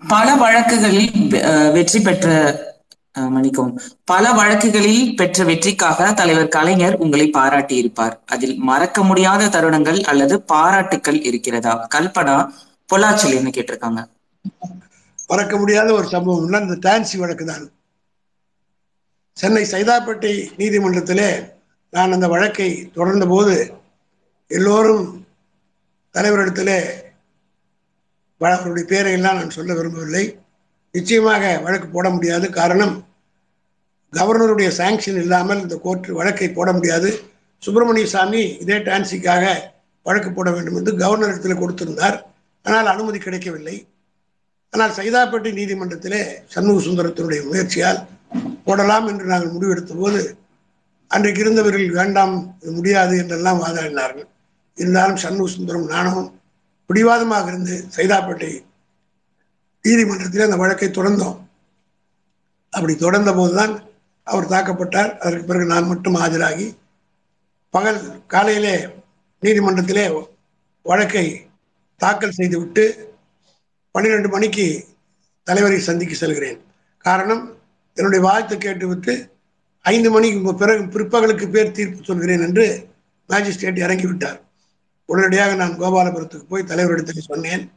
[0.08, 1.36] பல வழக்குகளில்
[1.72, 2.26] வெற்றி பெற்ற
[3.14, 3.80] மன்னிக்கவும்.
[4.04, 11.18] பல வழக்குகளில் பெற்ற வெற்றிக்காக தலைவர் கலைஞர் உங்களை பாராட்டி இருப்பார் அதில் மறக்க முடியாத தருணங்கள் அல்லது பாராட்டுக்கள்
[11.22, 11.88] இருக்கிறதா?
[11.94, 12.36] கல்பனா
[12.88, 14.00] பொள்ளாச்சல் என்ன கேட்டிருக்காங்க.
[15.28, 17.66] மறக்க முடியாத ஒரு சம்பவம்னா இந்த டான்சி வழக்கு தான்.
[19.36, 21.28] சென்னை சைதாப்பேட்டை நீதிமன்றத்திலே
[21.90, 23.54] நான் அந்த வழக்கை தொடர்ந்த போது
[24.46, 25.04] எல்லோரும்
[26.14, 26.78] தலைவரிடத்திலே
[28.40, 30.24] அவருடைய பேரை எல்லாம் நான் சொல்ல விரும்பவில்லை.
[30.94, 32.46] நிச்சயமாக வழக்கு போட முடியாது.
[32.60, 32.94] காரணம்
[34.12, 37.10] கவர்னருடைய சாங்ஷன் இல்லாமல் இந்த கோர்ட் வழக்கை போட முடியாது.
[37.62, 39.44] சுப்பிரமணிய சாமி இதே டான்சிக்காக
[40.06, 42.16] வழக்கு போட வேண்டும் என்று கவர்னர் இடத்துல கொடுத்திருந்தார்.
[42.66, 43.76] ஆனால் அனுமதி கிடைக்கவில்லை.
[44.72, 46.20] ஆனால் சைதாப்பேட்டை நீதிமன்றத்திலே
[46.54, 48.00] சண்முக சுந்தரத்தினுடைய முயற்சியால்
[48.66, 50.20] போடலாம் என்று நாங்கள் முடிவெடுத்த போது
[51.10, 54.26] அன்றைக்கு இருந்தவர்கள் வேண்டாம் இது முடியாது என்றெல்லாம் வாதாடினார்கள்.
[54.78, 56.28] இருந்தாலும் சண்முக சுந்தரம் நானும்
[56.90, 58.52] பிடிவாதமாக இருந்து சைதாப்பேட்டை
[59.82, 61.38] நீதிமன்றத்தில் அந்த வழக்கை தொடர்ந்தோம்.
[62.70, 63.82] அப்படி தொடர்ந்த போதுதான்
[64.24, 65.18] அவர் தாக்கப்பட்டார்.
[65.18, 66.76] அதற்கு பிறகு நான் மட்டும் ஆஜராகி
[67.70, 68.86] பகல் காலையிலே
[69.42, 70.28] நீதிமன்றத்திலே
[70.82, 71.46] வழக்கை
[71.96, 73.14] தாக்கல் செய்துவிட்டு
[73.90, 74.86] பன்னிரெண்டு மணிக்கு
[75.42, 76.60] தலைவரை சந்திக்க செல்கிறேன்.
[76.98, 77.56] காரணம்
[77.94, 79.32] என்னுடைய வாழ்த்து கேட்டுவிட்டு
[79.80, 82.88] ஐந்து மணிக்கு பிறகு பிற்பகலுக்கு பேர் தீர்ப்பு சொல்கிறேன் என்று
[83.28, 84.40] மேஜிஸ்ட்ரேட் இறங்கிவிட்டார்.
[85.04, 87.70] உடனடியாக நான் கோபாலபுரத்துக்கு போய் தலைவரிடத்தில் சொன்னேன்.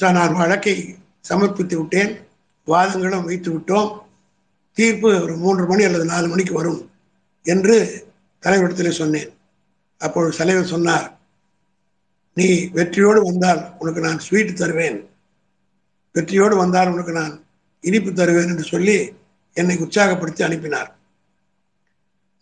[0.00, 2.18] நான் வழக்கை சமர்ப்பித்து விட்டேன்.
[2.66, 3.98] வாதங்களும் வைத்து விட்டோம்.
[4.72, 6.90] தீர்ப்பு ஒரு மூன்று மணி அல்லது நாலு மணிக்கு வரும்
[7.42, 8.06] என்று
[8.42, 9.30] தலைவரிடத்தில் சொன்னேன்.
[9.98, 11.18] அப்பொழுது தலைவர் சொன்னார்
[12.34, 15.08] நீ வெற்றியோடு வந்தால் உனக்கு நான் ஸ்வீட் தருவேன்.
[16.12, 17.44] வெற்றியோடு வந்தால் உனக்கு நான்
[17.80, 19.12] இனிப்பு தருவேன் என்று சொல்லி
[19.54, 20.96] என்னை உற்சாகப்படுத்தி அனுப்பினார்.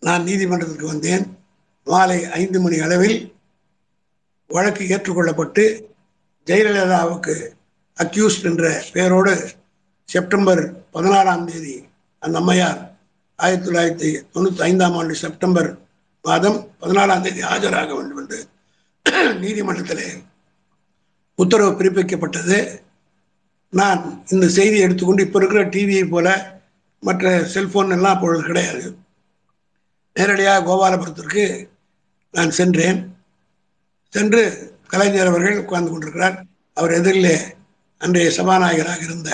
[0.01, 1.39] நான் நீதிமன்றத்திற்கு வந்தேன்.
[1.85, 3.35] மாலை ஐந்து மணி அளவில்
[4.49, 5.83] வழக்கு ஏற்றுக்கொள்ளப்பட்டு
[6.47, 7.35] ஜெயலலிதாவுக்கு
[7.99, 9.35] அக்யூஸ்ட் என்ற பெயரோடு
[10.05, 11.77] செப்டம்பர் பதினாறாம் தேதி
[12.19, 12.81] அந்த அம்மையார்
[13.37, 15.71] ஆயிரத்தி தொள்ளாயிரத்தி தொண்ணூற்றி ஐந்தாம் ஆண்டு செப்டம்பர்
[16.21, 18.39] மாதம் பதினாலாம் தேதி ஆஜராக வேண்டும் என்று
[19.41, 20.23] நீதிமன்றத்தில்
[21.35, 22.59] உத்தரவு பிறப்பிக்கப்பட்டது.
[23.69, 26.29] நான் இந்த செய்தியை எடுத்துக்கொண்டு இப்போ இருக்கிற டிவியை போல
[26.99, 28.97] மற்ற செல்போன் எல்லாம் அப்பொழுது கிடையாது.
[30.17, 31.45] நேரடியாக கோபாலபுரத்திற்கு
[32.35, 33.01] நான் சென்றேன்.
[34.09, 34.43] சென்று
[34.95, 36.37] கலைஞர் அவர்கள் உட்கார்ந்து கொண்டிருக்கிறார்.
[36.77, 37.37] அவர் எதிரிலே
[38.01, 39.31] அன்றைய சபாநாயகராக இருந்த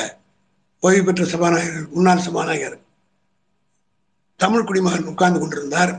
[0.83, 2.77] ஓய்வு பெற்ற சபாநாயகர் முன்னாள் சபாநாயகர்
[4.41, 5.93] தமிழ் குடிமகன் உட்கார்ந்து கொண்டிருந்தார்.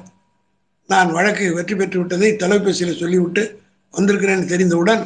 [0.90, 3.44] நான் வழக்கு வெற்றி பெற்று விட்டதை தொலைபேசியில் சொல்லிவிட்டு
[3.94, 5.04] வந்திருக்கிறேன் தெரிந்தவுடன்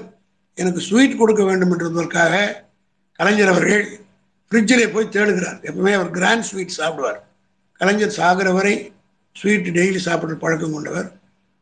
[0.57, 2.33] எனக்கு ஸ்வீட் கொடுக்க வேண்டும் என்றதற்காக
[3.19, 3.83] கலைஞர் அவர்கள்
[4.47, 5.59] ஃப்ரிட்ஜிலே போய் தேடுகிறார்.
[5.67, 7.19] எப்பவுமே அவர் கிராண்ட் ஸ்வீட் சாப்பிடுவார்.
[7.81, 8.75] கலைஞர் சாகிற வரை
[9.35, 11.07] ஸ்வீட் டெய்லி சாப்பிட்ற பழக்கம் கொண்டவர்.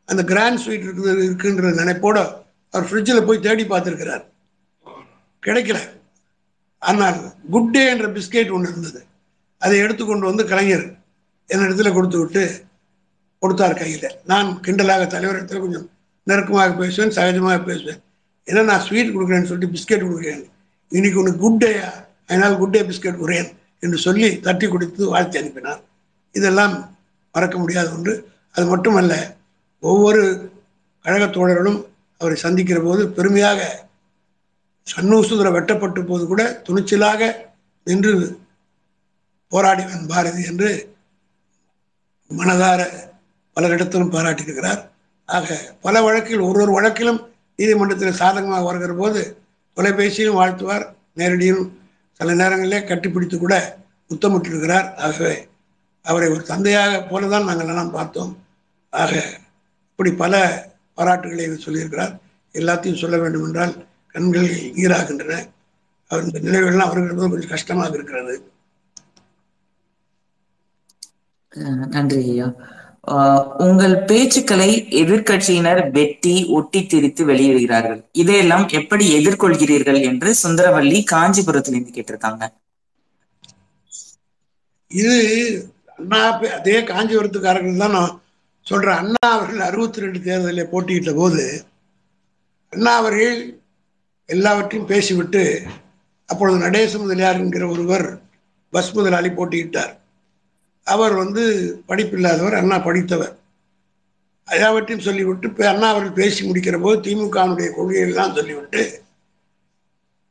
[0.08, 2.24] அந்த கிராண்ட் ஸ்வீட் இருக்குது இருக்குன்ற நினைப்போடு
[2.74, 4.24] அவர் ஃப்ரிட்ஜில் போய் தேடி பார்த்துருக்கிறார்.
[5.46, 5.78] கிடைக்கல.
[6.78, 9.04] ஆனால் குட் டே என்ற பிஸ்கெட் ஒன்று இருந்தது.
[9.58, 10.96] அதை எடுத்துக்கொண்டு வந்து கலைஞர்
[11.48, 12.64] என்னிடத்துல கொடுத்து விட்டு
[13.38, 14.10] கொடுத்தார் கையில்.
[14.24, 15.90] நான் கிண்டலாக தலைவர் இடத்துல கொஞ்சம்
[16.24, 18.02] நெருக்கமாக பேசுவேன் சகஜமாக பேசுவேன்.
[18.46, 20.50] ஏன்னா நான் ஸ்வீட் கொடுக்குறேன்னு சொல்லிட்டு பிஸ்கெட் கொடுக்குறேன்.
[20.88, 25.80] இன்னைக்கு ஒன்று குட் டேயா அதனால் குட் டே பிஸ்கெட் கொடுறேன் என்று சொல்லி தட்டி கொடுத்து வாழ்த்து அனுப்பினார்.
[26.32, 26.96] இதெல்லாம்
[27.32, 28.28] மறக்க முடியாத ஒன்று.
[28.52, 29.36] அது மட்டுமல்ல
[29.80, 30.52] ஒவ்வொரு
[31.04, 31.92] கழகத் தோழர்களும்
[32.24, 33.60] அவரை சந்திக்கிற போது பெருமையாக
[34.86, 37.30] சன்னூசுதர வெட்டப்பட்ட போது கூட துணிச்சலாக
[37.86, 38.12] நின்று
[39.52, 40.70] போராடிவன் பாரதி என்று
[42.30, 42.80] மனதார
[43.56, 44.80] பலரிடத்திலும் பாராட்டியிருக்கிறார்.
[45.28, 47.20] ஆக பல வழக்கில் ஒரு ஒரு வழக்கிலும்
[47.58, 49.20] நீதிமன்றத்தில் சாதகமாக வருகிற போது
[49.76, 50.84] தொலைபேசியிலும் வாழ்த்துவார்.
[51.20, 51.64] நேரடியும்
[52.20, 53.54] சில நேரங்களிலே கட்டிப்பிடித்து கூட
[54.10, 55.34] முத்தமிட்டிருக்கிறார் ஆகவே
[56.04, 58.32] அவரை ஒரு தந்தையாக போலதான் நாங்கள் எல்லாம் பார்த்தோம்.
[58.92, 59.12] ஆக
[59.90, 60.34] இப்படி பல
[60.98, 62.14] பாராட்டுகளை சொல்லியிருக்கிறார்.
[62.54, 63.74] எல்லாத்தையும் சொல்ல வேண்டும் என்றால்
[64.14, 65.34] கண்கள் நீராகின்றன
[66.10, 68.34] அவர் இந்த நினைவுகள்லாம் அவர்களுக்கு கொஞ்சம் கஷ்டமாக இருக்கிறது.
[71.94, 72.46] நன்றி ஐயா.
[73.66, 74.68] உங்கள் பேச்சுக்களை
[75.00, 78.00] எதிர்கட்சியினர் வெட்டி ஒட்டி திரித்து வெளியிடுகிறார்கள்.
[78.22, 82.44] இதையெல்லாம் எப்படி எதிர்கொள்கிறீர்கள் என்று சுந்தரவல்லி காஞ்சிபுரத்திலிருந்து கேட்டிருக்காங்க.
[84.90, 85.14] இது
[85.98, 86.20] அண்ணா
[86.58, 87.98] அதே காஞ்சிபுரத்துக்காரர்கள் தான்
[88.66, 91.42] சொல்ற அண்ணா அவர்கள் அறுபத்தி ரெண்டு தேர்தலில் போட்டியிட்ட போது
[92.72, 93.40] அண்ணா அவர்கள்
[94.28, 95.42] எல்லாவற்றையும் பேசிவிட்டு
[96.28, 98.06] அப்பொழுது நடேச முதலியார் என்கிற ஒருவர்
[98.72, 99.92] பஸ் முதலாளி போட்டியிட்டார்.
[100.86, 101.42] அவர் வந்து
[101.88, 103.34] படிப்பில்லாதவர் அண்ணா படித்தவர்.
[104.48, 108.82] எல்லாவற்றையும் சொல்லிவிட்டு இப்போ அண்ணா அவர்கள் பேசி முடிக்கிற போது திமுகவினுடைய கொள்கைகள்லாம் சொல்லிவிட்டு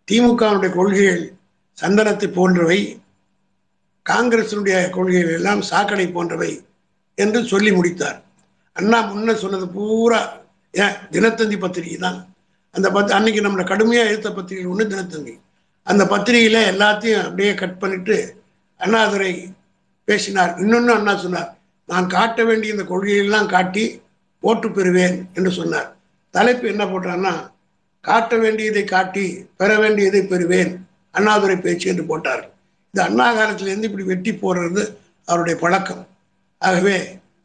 [0.08, 1.24] திமுகவினுடைய கொள்கைகள்
[1.78, 2.80] சந்தனத்தை போன்றவை
[4.06, 6.52] காங்கிரசினுடைய கொள்கைகள் எல்லாம் சாக்கடை போன்றவை
[7.16, 8.24] என்று சொல்லி முடித்தார்.
[8.74, 10.22] அண்ணா முன்ன சொன்னது பூரா
[10.72, 12.20] ஏன் தினத்தந்தி பத்திரிகை தான்.
[12.72, 15.34] அந்த பத் அன்னைக்கு நம்மளை கடுமையாக எழுத்த பத்திரிகை ஒன்று தினத்தந்தி.
[15.84, 18.42] அந்த பத்திரிகையில எல்லாத்தையும் அப்படியே கட் பண்ணிட்டு
[18.80, 19.54] அண்ணாதுரை
[20.06, 20.54] பேசினார்.
[20.60, 24.02] இன்னொன்று அண்ணா சொன்னார் நான் காட்ட வேண்டிய இந்த கொள்கையெல்லாம் காட்டி
[24.40, 25.96] ஓட்டு பெறுவேன் என்று சொன்னார்.
[26.32, 27.34] தலைப்பு என்ன போட்டார்னா
[28.02, 29.26] காட்ட வேண்டியதை காட்டி
[29.58, 30.72] பெற வேண்டியதை பெறுவேன்
[31.12, 32.44] அண்ணாதுரை பேச்சு என்று போட்டார்.
[32.94, 34.84] இந்த அண்ணா காலத்திலேருந்து இப்படி வெட்டி போடுறது
[35.26, 36.04] அவருடைய பழக்கம்.
[36.64, 36.96] ஆகவே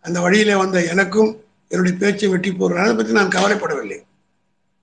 [0.04, 1.30] அந்த வழியிலே வந்த எனக்கும்
[1.70, 3.98] என்னுடைய பேச்சை வெட்டி போடுறேன் அதை பற்றி நான் கவலைப்படவில்லை.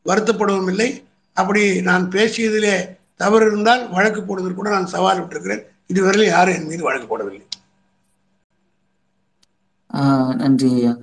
[0.05, 0.89] வருத்தப்படவும் இல்லை.
[1.37, 2.75] அப்படி நான் பேசியதிலே
[3.15, 5.63] தவறு இருந்தால் வழக்கு போடுவதற்கு கூட நான் சவால் விட்டிருக்கிறேன்.
[5.87, 7.43] இதுவரையில் யாரும் என் மீது வழக்கு போடவில்லை.
[10.41, 10.93] நன்றி ஐயா.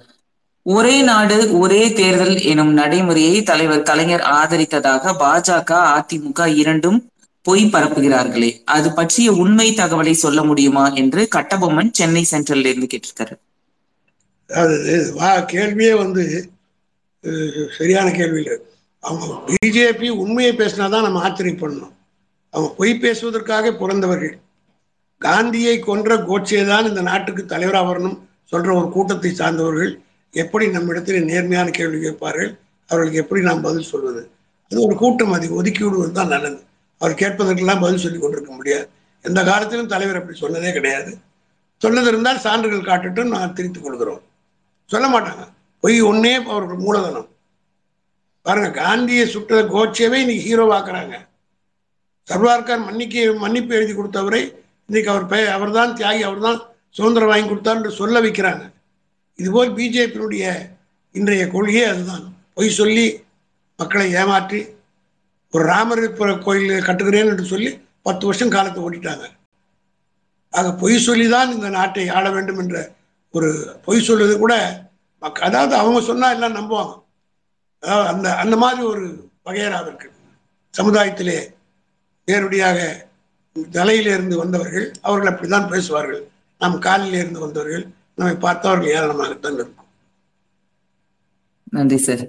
[0.66, 6.98] ஒரே நாடு ஒரே தேர்தல் எனும் நடைமுறையை தலைவர் கலைஞர் ஆதரித்ததாக பாஜக அதிமுக இரண்டும்
[7.44, 13.34] பொய் பரப்புகிறார்களே அது பற்றிய உண்மை தகவலை சொல்ல முடியுமா என்று கட்டபொம்மன் சென்னை சென்ட்ரல்ல இருந்து கேட்டிருக்காரு.
[14.50, 14.76] அது
[15.18, 16.22] வா கேள்வியே வந்து
[17.78, 18.56] சரியான கேள்வி இல்லை.
[19.04, 21.92] அவங்க பிஜேபி உண்மையை பேசினாதான் நம்ம ஆச்சரியப்படணும்.
[22.54, 24.34] அவங்க பொய் பேசுவதற்காக பிறந்தவர்கள்.
[25.20, 28.18] காந்தியை கொன்ற கோட்சே தான் இந்த நாட்டுக்கு தலைவராக வரணும்
[28.52, 29.92] சொல்ற ஒரு கூட்டத்தை சார்ந்தவர்கள்
[30.34, 32.50] எப்படி நம்மிடத்தில் நேர்மையான கேள்வி கேட்பார்கள்
[32.90, 34.22] அவர்களுக்கு எப்படி நாம் பதில் சொல்வது?
[34.70, 36.60] அது ஒரு கூட்டம் அதை ஒதுக்கி விடுவது தான் நல்லது.
[37.02, 38.86] அவர் கேட்பதற்கெல்லாம் பதில் சொல்லி கொண்டிருக்க முடியாது.
[39.24, 41.12] எந்த காலத்திலும் தலைவர் அப்படி சொன்னதே கிடையாது.
[41.82, 44.22] சொன்னது இருந்தால் சான்றுகள் காட்டுட்டும் நான் திரித்துக் கொள்கிறோம்.
[44.92, 45.44] சொல்ல மாட்டாங்க.
[45.82, 47.28] பொய் ஒன்னே அவர்கள் மூலதனம்.
[48.46, 51.16] பாருங்க காந்தியை சுட்ட கோட்சேவே இன்னைக்கு ஹீரோவாக்குறாங்க
[52.28, 54.40] சர்வார்கார் மன்னிக்க மன்னிப்பு எழுதி கொடுத்தவரை
[54.88, 56.58] இன்னைக்கு அவர் பே அவர் தான் தியாகி அவர் தான்
[56.96, 58.64] சுதந்திரம் வாங்கி கொடுத்தார் என்று சொல்ல வைக்கிறாங்க.
[59.38, 60.44] இதுபோல் பிஜேபியினுடைய
[61.18, 62.24] இன்றைய கொள்கையே அதுதான்.
[62.56, 63.06] பொய் சொல்லி
[63.78, 64.60] மக்களை ஏமாற்றி
[65.54, 66.02] ஒரு ராமர்
[66.46, 67.70] கோயில் கட்டுகிறேன் என்று சொல்லி
[68.06, 69.26] பத்து வருஷம் காலத்தை ஓட்டிட்டாங்க.
[70.52, 72.78] ஆக பொய் சொல்லி தான் இந்த நாட்டை ஆள வேண்டும் என்ற
[73.34, 73.50] ஒரு
[73.84, 74.54] பொய் சொல்வது கூட
[75.48, 76.94] அதாவது அவங்க சொன்னா எல்லாம் நம்புவாங்க.
[77.82, 79.04] அதாவது அந்த அந்த மாதிரி ஒரு
[79.46, 80.08] வகையறாவிற்கு
[80.74, 81.38] சமுதாயத்திலே
[82.28, 82.78] நேரடியாக
[83.76, 86.22] தலையிலிருந்து வந்தவர்கள் அவர்கள் அப்படித்தான் பேசுவார்கள்.
[86.60, 87.84] நாம் காலிலிருந்து வந்தவர்கள்
[88.18, 89.88] நம்மை பார்த்தவர்கள் ஏராளமாகத்தான் இருக்கும்.
[91.76, 92.24] நன்றி சார்.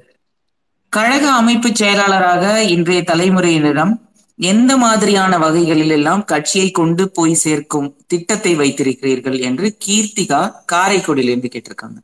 [0.95, 3.93] கழக அமைப்பு செயலாளராக இன்றைய தலைமுறையினரிடம்
[4.39, 10.41] எந்த மாதிரியான வகைகளில் எல்லாம் கட்சியை கொண்டு போய் சேர்க்கும் திட்டத்தை வைத்திருக்கிறீர்கள் என்று கீர்த்திகா
[10.71, 11.97] காரைக்குடியிலிருந்து கேட்டிருக்காங்க.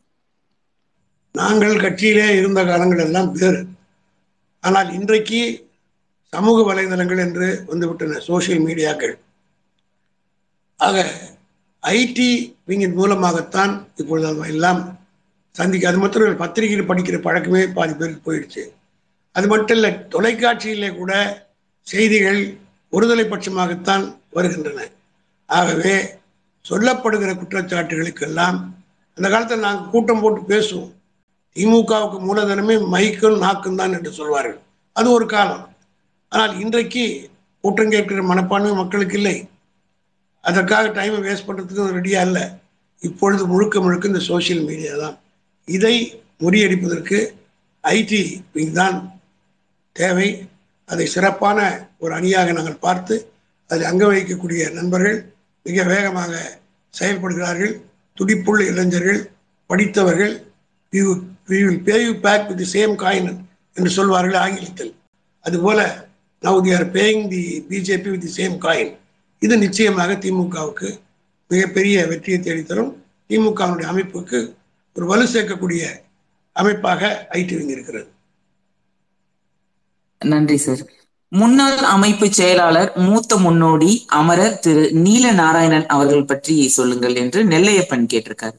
[1.36, 3.62] நாங்கள் கட்சியிலே இருந்த காலங்கள் எல்லாம் வேறு.
[4.64, 5.42] ஆனால் இன்றைக்கு
[6.34, 9.16] சமூக வலைதளங்கள் என்று வந்துவிட்டன சோஷியல் மீடியாக்கள்.
[10.80, 11.06] ஆக
[11.84, 12.32] ஐடி
[12.70, 14.82] விங்கின் மூலமாகத்தான் இப்பொழுது எல்லாம்
[15.56, 18.64] சந்திக்க அது மட்டும் இல்லை, பத்திரிகையில் படிக்கிற பழக்கமே பாதி பேருக்கு போயிடுச்சு.
[19.36, 21.14] அது மட்டும் இல்லை தொலைக்காட்சியிலே கூட
[21.88, 22.42] செய்திகள்
[22.94, 24.06] ஒருதலை பட்சமாகத்தான்
[24.38, 24.80] வருகின்றன.
[25.50, 25.96] ஆகவே
[26.66, 28.58] சொல்லப்படுகிற குற்றச்சாட்டுகளுக்கெல்லாம்
[29.18, 30.92] அந்த காலத்தில் நாங்கள் கூட்டம் போட்டு பேசுவோம்.
[31.56, 34.60] திமுகவுக்கு மூலதனமே மைக்கும் நாக்கும் தான் என்று சொல்வார்கள்.
[34.96, 35.64] அது ஒரு காலம்.
[36.32, 37.04] ஆனால் இன்றைக்கு
[37.64, 39.38] கூட்டம் கேட்கிற மனப்பான்மை மக்களுக்கு இல்லை.
[40.44, 42.46] அதற்காக டைமை வேஸ்ட் பண்ணுறதுக்கு ரெடியாக இல்லை.
[43.08, 45.16] இப்பொழுது முழுக்க முழுக்க இந்த சோஷியல் மீடியா தான்.
[45.68, 45.96] இதை
[46.44, 47.18] முறியடிப்பதற்கு
[47.84, 48.22] ஐடி
[48.56, 48.98] விங் தான்
[50.02, 50.30] தேவை.
[50.92, 51.60] அதை சிறப்பான
[52.04, 53.16] ஒரு அணியாக நாங்கள் பார்த்து
[53.72, 55.18] அதில் அங்க வகிக்கக்கூடிய நண்பர்கள்
[55.66, 56.34] மிக வேகமாக
[57.00, 57.74] செயல்படுகிறார்கள்.
[58.18, 59.22] துடிப்புள்ள இளைஞர்கள்
[59.70, 60.36] படித்தவர்கள்
[60.94, 61.22] we will
[61.52, 62.70] we will pay you back with the
[63.78, 64.94] என்று சொல்வார்கள் ஆங்கிலத்தில்.
[65.46, 65.80] அதுபோல
[66.44, 67.22] now they are paying
[67.70, 68.92] BJP with the same coin
[69.40, 70.90] இது நிச்சயமாக திமுகவுக்கு
[71.52, 72.92] மிகப்பெரிய வெற்றியை தேடித்தரும்.
[73.30, 74.40] திமுகவினுடைய அமைப்புக்கு
[74.96, 75.84] ஒரு வலு சேர்க்கக்கூடிய
[76.52, 78.08] அமைப்பாக ஐடி இருக்கிறது.
[80.22, 80.82] நன்றி சார்
[81.32, 88.58] முன்னாள் அமைப்பு செயலாளர் மூத்த முன்னோடி அமரர் திரு நீல நாராயணன் அவர்கள் பற்றி சொல்லுங்கள் என்று நெல்லையப்பன் கேட்டிருக்கார்.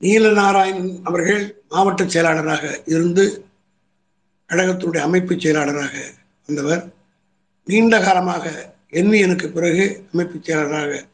[0.00, 3.24] நீலநாராயணன் அவர்கள் மாவட்ட செயலாளராக இருந்து
[4.50, 5.94] கழகத்தினுடைய அமைப்பு செயலாளராக
[6.46, 6.82] வந்தவர்.
[7.64, 11.04] நீண்ட காலமாக எண்ணியனுக்கு பிறகு அமைப்பு செயலாளராக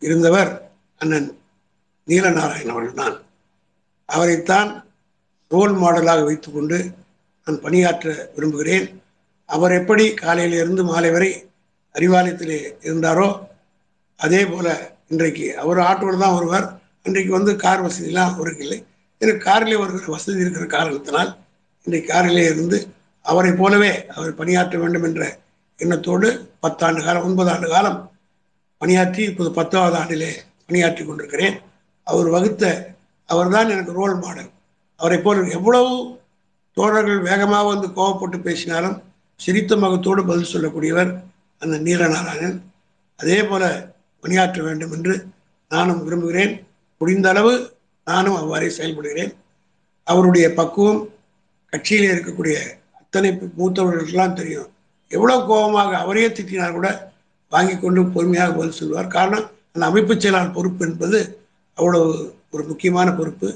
[0.00, 1.28] இருந்தவர் அண்ணன்
[2.08, 3.16] நீலநாராயணன் அவர்கள்தான்.
[4.04, 4.70] அவரைத்தான்
[5.48, 6.78] ரோல் மாடலாக வைத்துக்கொண்டு
[7.48, 8.86] நான் பணியாற்ற விரும்புகிறேன்.
[9.48, 11.28] அவர் எப்படி காலையிலிருந்து மாலை வரை
[11.94, 13.28] அறிவாலயத்திலே இருந்தாரோ
[14.20, 14.66] அதே போல
[15.12, 16.66] இன்றைக்கு அவர் ஆட்டோடு தான் வருவார்.
[17.06, 18.78] இன்றைக்கு வந்து கார் வசதியெல்லாம் அவருக்கு இல்லை.
[19.20, 21.30] எனக்கு காரிலே வருகிற வசதி இருக்கிற காரணத்தினால்
[21.86, 22.78] இன்றைக்கு காரிலே இருந்து
[23.24, 25.22] அவரை போலவே அவர் பணியாற்ற வேண்டும் என்ற
[25.78, 26.28] எண்ணத்தோடு
[26.64, 27.98] பத்தாண்டு காலம் ஒன்பது ஆண்டு காலம்
[28.82, 30.30] பணியாற்றி இப்போது பத்தாவது ஆண்டிலே
[30.68, 31.58] பணியாற்றி கொண்டிருக்கிறேன்.
[32.06, 32.64] அவர் வகுத்த
[33.28, 34.50] அவர்தான் எனக்கு ரோல் மாடல்
[35.00, 35.90] அவரை போல் எவ்வளவு
[36.78, 38.96] தோழர்கள் வேகமாக வந்து கோவப்பட்டு பேசினாலும்
[39.40, 41.10] சிரித்த முகத்தோடு பதில் சொல்லக்கூடியவர்
[41.62, 42.58] அந்த நீலநாராயணன்.
[43.20, 43.64] அதே போல
[44.22, 45.14] பணியாற்ற வேண்டும் என்று
[45.70, 46.52] நானும் விரும்புகிறேன்.
[47.00, 47.52] முடிந்த அளவு
[48.06, 49.32] நானும் அவ்வாறே செயல்படுகிறேன்.
[50.06, 51.00] அவருடைய பக்குவம்
[51.72, 52.56] கட்சியில் இருக்கக்கூடிய
[53.00, 54.68] அத்தனை மூத்தவர்களுக்கெல்லாம் தெரியும்.
[55.10, 56.88] எவ்வளவு கோபமாக அவரையே திட்டினார் கூட
[57.52, 59.14] வாங்கி கொண்டு பொறுமையாக பதில் சொல்வார்.
[59.16, 61.18] காரணம் அந்த அமைப்பு செயலாளர் பொறுப்பு என்பது
[61.78, 62.08] அவ்வளவு
[62.54, 63.48] ஒரு முக்கியமான பொறுப்பு.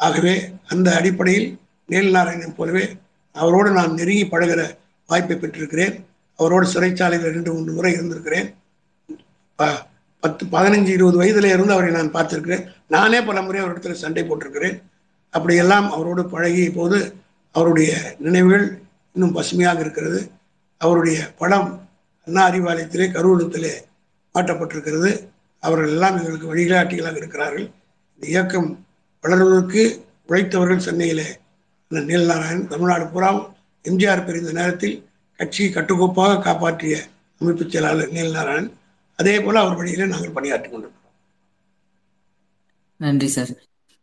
[0.00, 0.34] ஆகவே
[0.72, 1.48] அந்த அடிப்படையில்
[1.88, 2.96] நீலநாராயணன் போலவே
[3.32, 4.76] அவரோடு நான் நெருங்கி பழகிற
[5.06, 6.04] வாய்ப்பை பெற்றிருக்கிறேன்.
[6.36, 8.54] அவரோடு சிறைச்சாலையில் ரெண்டு மூன்று முறை இருந்திருக்கிறேன்.
[9.56, 9.86] ப-
[10.20, 12.66] பத்து பதினஞ்சு இருபது வயதுல இருந்து அவரை நான் பார்த்திருக்கிறேன்.
[12.88, 14.82] நானே பல முறை அவரிடத்துல சண்டை போட்டிருக்கிறேன்.
[15.30, 17.14] அப்படியெல்லாம் அவரோடு பழகிய போது
[17.52, 18.82] அவருடைய நினைவுகள்
[19.12, 20.30] இன்னும் பசுமையாக இருக்கிறது.
[20.78, 21.88] அவருடைய படம்
[22.26, 23.70] அண்ணா அறிவாலயத்திலே கருவூலத்திலே
[24.34, 25.28] மாட்டப்பட்டிருக்கிறது
[25.60, 27.70] அவர்கள் எல்லாம் எங்களுக்கு வழிகாட்டிகளாக இருக்கிறார்கள்.
[28.14, 28.86] இந்த இயக்கம்
[29.22, 31.38] வளர்வதற்கு உழைத்தவர்கள் சென்னையிலே
[31.90, 33.46] அண்ணன் நீலநாராயணன் தமிழ்நாடு பூராவும்
[33.84, 36.96] எம்ஜிஆர் பிரிந்த நேரத்தில் கட்சியை கட்டுக்கோப்பாக காப்பாற்றிய
[37.40, 38.70] அமைப்பு செயலாளர் நீலநாராயணன்.
[39.16, 41.14] அதே போல அவர் வழியில நாங்கள் பணியாற்றிக் கொண்டிருக்கிறோம்.
[42.96, 43.52] நன்றி சார்.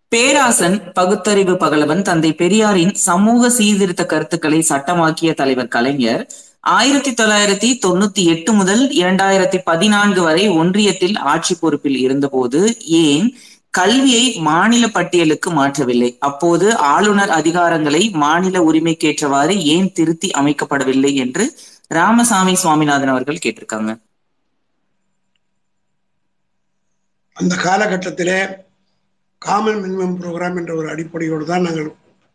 [0.08, 6.32] பேராசன் பகுத்தறிவு பகலவன் தந்தை பெரியாரின் சமூக சீர்திருத்த கருத்துக்களை சட்டமாக்கிய தலைவர் கலைஞர்.
[6.60, 13.38] ஆயிரத்தி தொள்ளாயிரத்தி தொண்ணூத்தி எட்டு முதல் இரண்டாயிரத்தி பதினான்கு வரை ஒன்றியத்தில் ஆட்சி பொறுப்பில் இருந்தபோது ஏன்
[13.78, 16.10] கல்வியை மாநில பட்டியலுக்கு மாற்றவில்லை.
[16.28, 21.46] அப்போது ஆளுநர் அதிகாரங்களை மாநில உரிமைக்கேற்றவாறு ஏன் திருத்தி அமைக்கப்படவில்லை என்று
[21.98, 23.92] ராமசாமி சுவாமிநாதன் அவர்கள் கேட்டிருக்காங்க.
[27.36, 28.40] அந்த காலகட்டத்திலே
[29.42, 31.90] காமன் மினிமம் ப்ரோக்ராம் என்ற ஒரு அடிப்படையோடு தான் நாங்கள்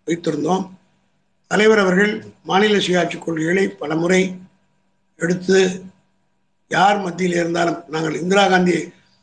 [0.07, 0.65] வைத்திருந்தோம்.
[1.51, 2.13] தலைவர் அவர்கள்
[2.51, 4.23] மாநில சுயாட்சி கொள்கைகளை பலமுறை
[5.21, 5.59] எடுத்து
[6.71, 8.77] யார் மத்தியில் இருந்தாலும் நாங்கள் இந்திரா காந்தி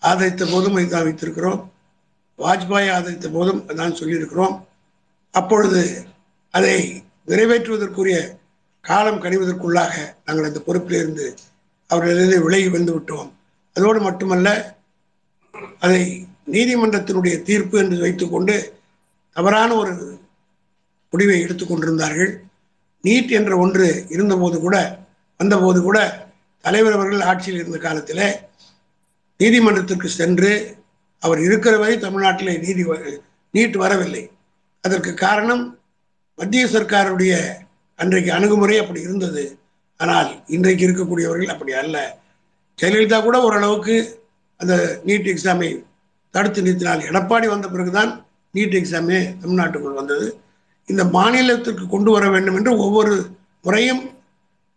[0.04, 1.60] ஆதரித்த போதும் இதான் வைத்திருக்கிறோம்.
[2.40, 4.56] வாஜ்பாய் ஆதரித்த போதும் நான் சொல்லியிருக்கிறோம்.
[5.34, 5.82] அப்பொழுது
[6.54, 6.76] அதை
[7.28, 8.18] நிறைவேற்றுவதற்குரிய
[8.86, 9.94] காலம் கணிவதற்குள்ளாக
[10.26, 11.26] நாங்கள் அந்த பொறுப்பிலிருந்து
[11.90, 13.30] அவர்களிருந்து விலகி வந்து விட்டோம்.
[13.76, 14.50] அதோடு மட்டுமல்ல
[15.80, 16.02] அதை
[16.52, 18.56] நீதிமன்றத்தினுடைய தீர்ப்பு என்று வைத்துக்கொண்டு
[19.36, 19.94] தவறான ஒரு
[21.14, 22.32] முடிவை எடுத்துக்கொண்டிருந்தார்கள்
[23.04, 24.78] நீட் என்ற ஒன்று இருந்தபோது கூட
[25.40, 25.98] வந்தபோது கூட
[26.66, 28.26] தலைவர் அவர்கள் ஆட்சியில் இருந்த காலத்தில்
[29.40, 30.52] நீதிமன்றத்திற்கு சென்று
[31.24, 32.84] அவர் இருக்கிற வரை தமிழ்நாட்டில் நீதி
[33.54, 34.24] நீட் வரவில்லை.
[34.84, 35.64] அதற்கு காரணம்
[36.40, 37.34] மத்திய சர்க்காருடைய
[38.00, 39.44] அன்றைக்கு அணுகுமுறை அப்படி இருந்தது.
[40.00, 41.98] ஆனால் இன்றைக்கு இருக்கக்கூடியவர்கள் அப்படி அல்ல.
[42.80, 43.96] ஜெயலலிதா கூட ஓரளவுக்கு
[44.60, 44.74] அந்த
[45.08, 45.70] நீட் எக்ஸாமை
[46.34, 48.12] தடுத்து நிறுத்தினால் எடப்பாடி வந்த பிறகுதான்
[48.54, 50.28] நீட் எக்ஸாமே தமிழ்நாட்டுக்குள் வந்தது.
[50.90, 53.16] இந்த மாநிலத்திற்கு கொண்டு வர வேண்டும் என்று ஒவ்வொரு
[53.66, 54.04] முறையும்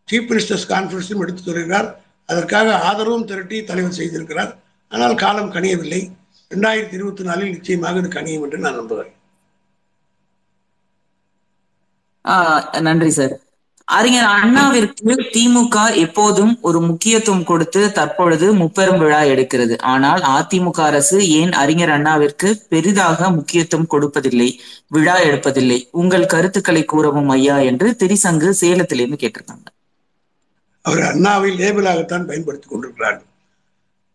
[0.08, 1.88] சீஃப் மினிஸ்டர்ஸ் கான்ஃபரன்ஸும் எடுத்து சொல்கிறார்
[2.28, 4.50] அதற்காக ஆதரவும் திரட்டி தலைவர் செய்திருக்கிறார்.
[4.92, 6.00] ஆனால் காலம் கணியவில்லை
[6.50, 9.16] ரெண்டாயிரத்தி இருபத்தி நாலில் நிச்சயமாக இது கனியும் என்று நான் நம்புகிறேன்.
[12.86, 13.34] நன்றி சார்
[13.88, 19.74] அறிஞர் அண்ணாவிற்கு திமுக எப்போதும் ஒரு முக்கியத்துவம் கொடுத்து தற்பொழுது முப்பெரும் விழா எடுக்கிறது.
[19.92, 24.48] ஆனால் அதிமுக அரசு ஏன் அறிஞர் அண்ணாவிற்கு பெரிதாக முக்கியத்துவம் கொடுப்பதில்லை
[24.96, 25.78] விழா எடுப்பதில்லை?
[26.00, 29.68] உங்கள் கருத்துக்களை கூறவும் ஐயா என்று திரிசங்கு சேலத்திலிருந்து கேட்டிருக்காங்க.
[30.84, 33.28] அவர் அண்ணாவை லேபிளாகத்தான் பயன்படுத்திக் கொண்டிருக்கிறார்கள்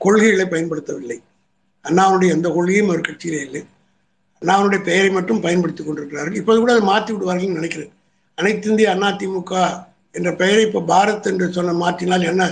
[0.02, 1.18] கொள்கைகளை பயன்படுத்தவில்லை.
[1.86, 3.62] அண்ணாவுடைய எந்த கொள்கையும் அவர் கட்சியிலே இல்லை.
[4.42, 6.40] அண்ணாவுடைய பெயரை மட்டும் பயன்படுத்தி கொண்டிருக்கிறார்கள்.
[6.42, 7.92] இப்போது கூட அதை மாற்றி விடுவார்கள் நினைக்கிறேன்.
[8.38, 9.54] அனைத்து இந்திய அண்ணா திமுக
[10.18, 12.44] என்ற பெயரை இப்போ பாரத் என்று சொன்ன மாற்றினால் என்ன?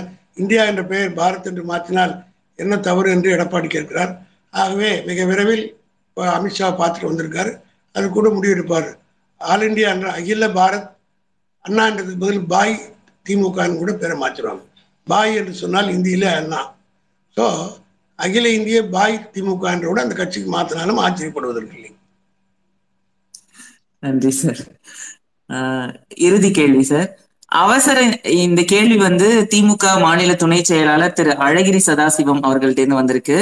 [0.42, 2.14] இந்தியா என்ற பெயர் பாரத் என்று மாற்றினால்
[2.58, 4.12] என்ன தவறு என்று எடப்பாடி கேட்கிறார்.
[4.54, 5.64] ஆகவே மிக விரைவில்
[6.08, 7.52] இப்போ அமித்ஷா பார்த்துட்டு வந்திருக்காரு.
[7.94, 8.88] அது கூட முடிவெடுப்பார்.
[9.40, 10.90] ஆல் இண்டியா என்ற அகில பாரத்
[11.64, 12.74] அண்ணா என்றதுக்கு பதில் பாய்
[13.26, 14.64] திமுகன்னு கூட பேரை மாற்றிடுவாங்க.
[15.06, 16.60] பாய் என்று சொன்னால் இந்தியில அண்ணா.
[17.36, 17.44] ஸோ
[18.18, 21.92] அகில இந்திய பாய் திமுக என்ற கூட அந்த கட்சிக்கு மாத்தினாலும் ஆச்சரியப்படுவதற்கு இல்லை
[24.02, 24.62] நன்றி சார்
[26.16, 27.10] இறுதி கேள்வி சார்
[27.48, 27.98] அவசர
[28.44, 33.36] இந்த கேள்வி வந்து திமுக மாநில துணை செயலாளர் திரு அழகிரி சதாசிவம் அவர்கள்ட்ட வந்திருக்கு.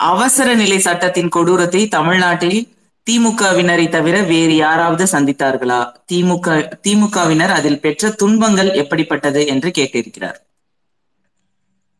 [0.00, 2.60] அவசர நிலை சட்டத்தின் கொடூரத்தை தமிழ்நாட்டில்
[3.06, 5.80] திமுகவினரை தவிர வேறு யாராவது சந்தித்தார்களா?
[6.12, 10.38] திமுக திமுகவினர் அதில் பெற்ற துன்பங்கள் எப்படிப்பட்டது என்று கேட்டிருக்கிறார்.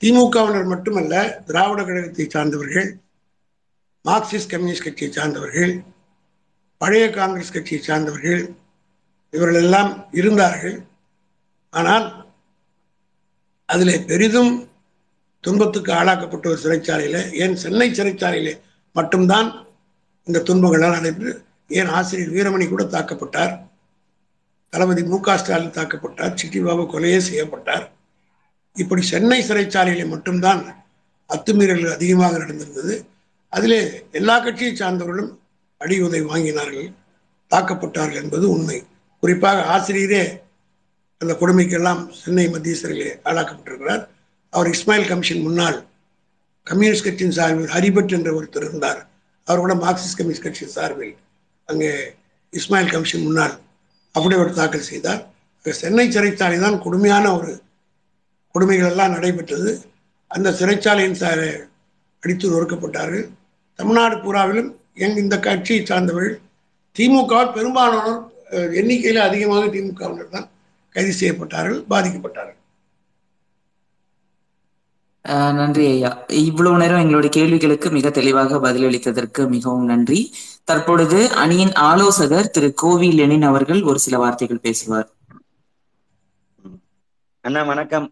[0.02, 2.88] திமுகவினர் மட்டுமல்ல திராவிட கழகத்தை சார்ந்தவர்கள்
[4.04, 5.72] மார்க்சிஸ்ட் கம்யூனிஸ்ட் கட்சியை சார்ந்தவர்கள்
[6.80, 8.42] பழைய காங்கிரஸ் கட்சியை சார்ந்தவர்கள்
[9.30, 10.76] இவர்கள் எல்லாம் இருந்தார்கள்.
[11.70, 12.06] ஆனால்
[13.64, 14.52] அதில் பெரிதும்
[15.40, 18.60] துன்பத்துக்கு ஆளாக்கப்பட்ட ஒரு சிறைச்சாலையில் ஏன் சென்னை சிறைச்சாலையில்
[18.92, 19.48] மட்டும்தான்
[20.26, 21.32] இந்த துன்பங்களால் நடைபெற்று
[21.68, 23.52] ஏன் ஆசிரியர் வீரமணி கூட தாக்கப்பட்டார்?
[24.72, 27.84] தளபதி மு க ஸ்டாலின் தாக்கப்பட்டார் சிட்டிபாபு கொலையே செய்யப்பட்டார்.
[28.76, 30.62] இப்படி சென்னை சிறைச்சாலையில் மட்டும்தான்
[31.30, 32.94] அத்துமீறல்கள் அதிகமாக நடந்திருந்தது.
[33.56, 33.80] அதிலே
[34.18, 35.32] எல்லா கட்சியை சார்ந்தவர்களும்
[35.80, 36.88] அடி உதை வாங்கினார்கள்
[37.50, 38.78] தாக்கப்பட்டார்கள் என்பது உண்மை.
[39.22, 40.22] குறிப்பாக ஆசிரியரே
[41.20, 44.02] அந்த கொடுமைக்கெல்லாம் சென்னை மத்திய சிறையிலே ஆளாக்கப்பட்டிருக்கிறார்.
[44.52, 45.78] அவர் இஸ்மாயில் கமிஷன் முன்னாள்
[46.66, 49.00] கம்யூனிஸ்ட் கட்சியின் சார்பில் ஹரிபட் என்ற ஒருத்தர் இருந்தார்.
[49.48, 51.14] அவர் கூட மார்க்சிஸ்ட் கம்யூனிஸ்ட் கட்சி சார்பில்
[51.68, 51.90] அங்கே
[52.52, 53.54] இஸ்மாயில் கமிஷன் முன்னால்
[54.14, 55.22] அப்படியே ஒரு தாக்கல் செய்தார்.
[55.64, 57.52] சென்னை சிறைச்சாலை தான் கொடுமையான ஒரு
[58.54, 59.70] கொடுமைகள் எல்லாம் நடைபெற்றது.
[60.30, 61.40] அந்த சிறைச்சாலையின் சார
[62.22, 63.24] அடித்து நொறுக்கப்பட்டார்கள்
[63.78, 64.70] தமிழ்நாடு பூராவிலும்
[65.04, 66.36] எங் இந்த கட்சியை சார்ந்தவர்கள்.
[66.96, 68.22] திமுக பெரும்பாலானோர்
[68.80, 70.50] எண்ணிக்கையில் அதிகமாக திமுகவினர் தான்
[70.94, 72.58] கைது செய்யப்பட்டார்கள் பாதிக்கப்பட்டார்கள்.
[75.58, 76.10] நன்றி ஐயா.
[76.48, 80.18] இவ்வளவு நேரம் எங்களுடைய கேள்விகளுக்கு மிக தெளிவாக பதிலளித்ததற்கு மிகவும் நன்றி.
[80.70, 82.68] தற்பொழுது அணியின் ஆலோசகர் திரு.
[82.82, 85.08] கோவி லெனின் அவர்கள் ஒரு சில வார்த்தைகள் பேசுவார்.
[87.44, 88.06] அண்ணா வணக்கம்.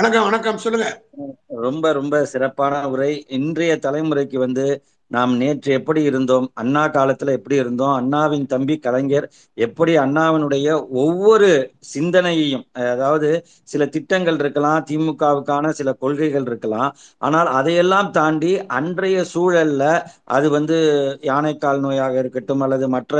[0.00, 0.58] வணக்கம் வணக்கம்.
[0.58, 1.02] சொல்லுங்க.
[1.46, 3.26] ரொம்ப ரொம்ப சிறப்பான உரை.
[3.28, 6.46] இன்றைய தலைமுறைக்கு வந்து நாம் நேற்று எப்படி இருந்தோம்?
[6.54, 7.94] அண்ணா காலத்துல எப்படி இருந்தோம்?
[8.00, 9.26] அண்ணாவின் தம்பி கலைஞர்
[9.58, 10.66] எப்படி அண்ணாவினுடைய
[11.02, 11.48] ஒவ்வொரு
[11.92, 13.28] சிந்தனையையும் அதாவது
[13.68, 16.90] சில திட்டங்கள் இருக்கலாம் திமுகவுக்கான சில கொள்கைகள் இருக்கலாம்.
[17.22, 19.82] ஆனால் அதையெல்லாம் தாண்டி அன்றைய சூழல்ல
[20.30, 20.76] அது வந்து
[21.30, 23.14] யானைக்கால் நோயாக இருக்கட்டும் அல்லது மற்ற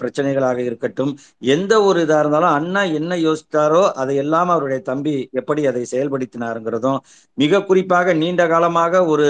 [0.00, 1.12] பிரச்சனைகளாக இருக்கட்டும்
[1.50, 6.98] எந்த ஒரு இதா இருந்தாலும் அண்ணா என்ன யோசித்தாரோ அதையெல்லாம் அவருடைய தம்பி எப்படி அதை செயல்படுத்தினாருங்கிறதும்
[7.38, 9.28] மிக குறிப்பாக நீண்ட காலமாக ஒரு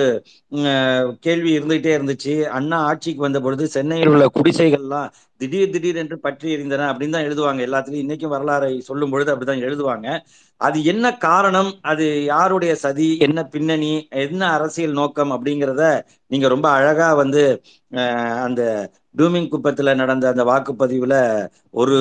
[1.24, 2.35] கேள்வி இருந்து போயிட்டே இருந்துச்சு.
[2.51, 5.11] அண்ணா ஆட்சிக்கு வந்த பொழுது சென்னையில் உள்ள குடிசைகள்லாம்
[5.41, 8.05] திடீர் திடீர் என்று பற்றி எரிந்தன அப்படின்னு தான் எழுதுவாங்க எல்லாத்துலயும்.
[8.05, 10.07] இன்னைக்கும் வரலாறை சொல்லும் பொழுது அப்படிதான் எழுதுவாங்க.
[10.61, 11.70] அது என்ன காரணம்?
[11.93, 13.09] அது யாருடைய சதி?
[13.26, 13.93] என்ன பின்னணி?
[14.24, 15.84] என்ன அரசியல் நோக்கம் அப்படிங்கிறத
[16.32, 17.45] நீங்க ரொம்ப அழகா வந்து
[18.47, 18.62] அந்த
[19.18, 21.14] டூமிங் குப்பத்துல நடந்த அந்த வாக்குப்பதிவுல
[21.80, 21.97] ஒரு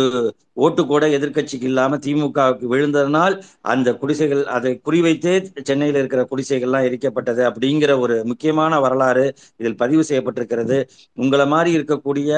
[0.66, 3.36] ஓட்டு கூட எதிர்க்கட்சிக்கு இல்லாம திமுகவுக்கு விழுந்ததனால்
[3.72, 5.34] அந்த குடிசைகள் அதை குறிவைத்தே
[5.70, 9.26] சென்னையில் இருக்கிற குடிசைகள்லாம் எரிக்கப்பட்டது அப்படிங்கிற ஒரு முக்கியமான வரலாறு
[9.58, 10.78] இதில் பதிவு செய்யப்பட்டிருக்கிறது.
[11.18, 12.32] உங்களை மாதிரி இருக்கக்கூடிய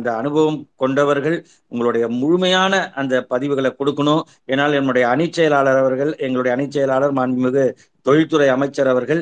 [0.00, 1.38] அந்த அனுபவம் கொண்டவர்கள்
[1.72, 4.22] உங்களுடைய முழுமையான அந்த பதிவுகளை கொடுக்கணும்.
[4.52, 7.64] ஏன்னால் என்னுடைய அணிச் செயலாளர் அவர்கள் எங்களுடைய அணிச் செயலாளர் மாண்புமிகு
[8.06, 9.20] தொழில்துறை அமைச்சர் அவர்கள்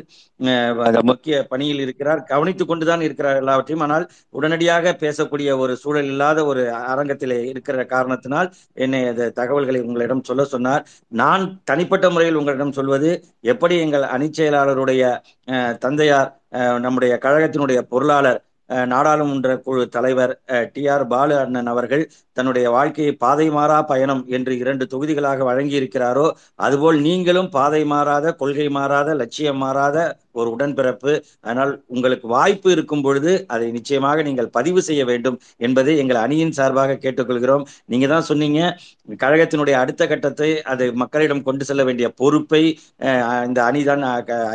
[1.08, 2.20] முக்கிய பணியில் இருக்கிறார்.
[2.32, 3.84] கவனித்துக் கொண்டுதான் இருக்கிறார் எல்லாவற்றையும்.
[3.86, 4.04] ஆனால்
[4.38, 6.62] உடனடியாக பேசக்கூடிய ஒரு சூழல் இல்லாத ஒரு
[6.92, 8.50] அரங்கத்திலே இருக்கிற காரணத்தினால்
[8.84, 10.84] என்னை அந்த தகவல்களை உங்களிடம் சொல்ல சொன்னார்.
[11.22, 13.10] நான் தனிப்பட்ட முறையில் உங்களிடம் சொல்வது
[13.54, 15.02] எப்படி எங்கள் அணிச் செயலாளருடைய
[15.86, 16.30] தந்தையார்
[16.86, 18.40] நம்முடைய கழகத்தினுடைய பொருளாளர்
[18.88, 20.32] நாடாளுமன்ற குழு தலைவர்
[20.72, 22.02] டி ஆர் பாலு அண்ணன் அவர்கள்
[22.36, 26.26] தன்னுடைய வாழ்க்கையை பாதை மாறா பயணம் என்று இரண்டு தொகுதிகளாக வழங்கி இருக்கிறாரோ
[26.60, 29.96] அதுபோல் நீங்களும் பாதை மாறாத கொள்கை மாறாத லட்சியம் மாறாத
[30.42, 31.12] ஒரு உடன்பிறப்பு.
[31.46, 36.98] அதனால் உங்களுக்கு வாய்ப்பு இருக்கும் பொழுது அதை நிச்சயமாக நீங்கள் பதிவு செய்ய வேண்டும் என்பதை எங்கள் அணியின் சார்பாக
[37.04, 37.64] கேட்டுக்கொள்கிறோம்.
[37.92, 38.60] நீங்க தான் சொன்னீங்க
[39.22, 42.62] கழகத்தினுடைய அடுத்த கட்டத்தை அது மக்களிடம் கொண்டு செல்ல வேண்டிய பொறுப்பை
[43.48, 44.04] இந்த அணிதான்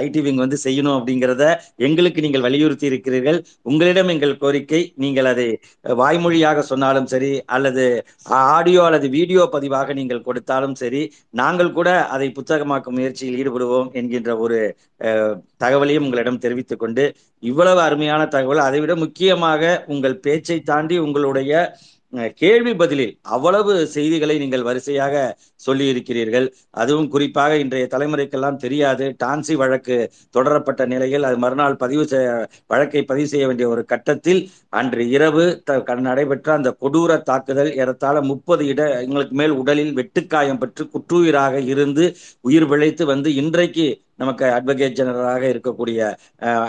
[0.06, 1.46] ஐடி விங் வந்து செய்யணும் அப்படிங்கிறத
[1.88, 3.40] எங்களுக்கு நீங்கள் வலியுறுத்தி இருக்கிறீர்கள்.
[3.72, 5.48] உங்களிடம் எங்கள் கோரிக்கை நீங்கள் அதை
[6.02, 7.86] வாய்மொழியாக சொன்னாலும் சரி அல்லது
[8.56, 11.02] ஆடியோ அல்லது வீடியோ பதிவாக நீங்கள் கொடுத்தாலும் சரி
[11.42, 14.60] நாங்கள் கூட அதை புத்தகமாக்கும் முயற்சியில் ஈடுபடுவோம் என்கின்ற ஒரு
[15.64, 17.06] தக தகவலையும் உங்களிடம் தெரிவித்துக் கொண்டு
[17.44, 18.58] இவ்வளவு அருமையான தகவல்.
[18.60, 21.52] அதைவிட முக்கியமாக உங்கள் பேச்சை தாண்டி உங்களுடைய
[22.38, 25.14] கேள்வி பதிலில் அவ்வளவு செய்திகளை நீங்கள் வரிசையாக
[25.62, 29.16] சொல்லி இருக்கிறீர்கள் அதுவும் குறிப்பாக இன்றைய தலைமுறைக்கெல்லாம் தெரியாது.
[29.24, 29.96] டான்சி வழக்கு
[30.36, 32.28] தொடரப்பட்ட நிலையில் அது மறுநாள் பதிவு செய்ய
[32.68, 34.42] வழக்கை பதிவு செய்ய வேண்டிய ஒரு கட்டத்தில்
[34.74, 40.58] அன்று இரவு த- க- நடைபெற்ற அந்த கொடூர தாக்குதல் ஏறத்தாழ முப்பது இட எங்களுக்கு மேல் உடலில் வெட்டுக்காயம்
[40.58, 42.06] பெற்று குற்றுயிராக இருந்து
[42.42, 43.88] உயிர் பிழைத்து வந்து இன்றைக்கு
[44.24, 46.00] நமக்கு அட்வொகேட் ஜெனரலாக இருக்கக்கூடிய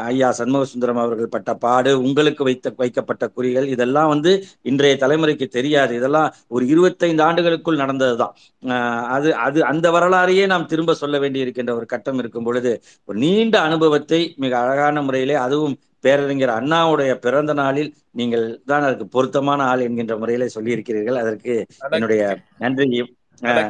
[0.08, 3.02] ஐயா சண்முக சுந்தரம் அவர்கள் பட்ட பாடு உங்களுக்கு வைத்த வைக்கப்பட்ட
[3.34, 4.32] குறிகள் இதெல்லாம் வந்து
[4.70, 5.92] இன்றைய தலைமுறைக்கு தெரியாது.
[5.94, 8.34] இதெல்லாம் ஒரு இருபத்தைந்து ஆண்டுகளுக்குள் நடந்ததுதான்.
[8.68, 8.82] அஹ்,
[9.14, 12.72] அது அது அந்த வரலாறையே நாம் திரும்ப சொல்ல வேண்டி இருக்கின்ற ஒரு கட்டம் இருக்கும் பொழுது
[13.08, 19.60] ஒரு நீண்ட அனுபவத்தை மிக அழகான முறையிலே அதுவும் பேரறிஞர் அண்ணாவுடைய பிறந்த நாளில் நீங்கள் தான் அதுக்கு பொருத்தமான
[19.70, 21.20] ஆள் என்கின்ற முறையிலே சொல்லியிருக்கிறீர்கள்.
[21.22, 22.22] அதற்கு அண்ணா, என்னுடைய
[22.64, 23.10] நன்றியும்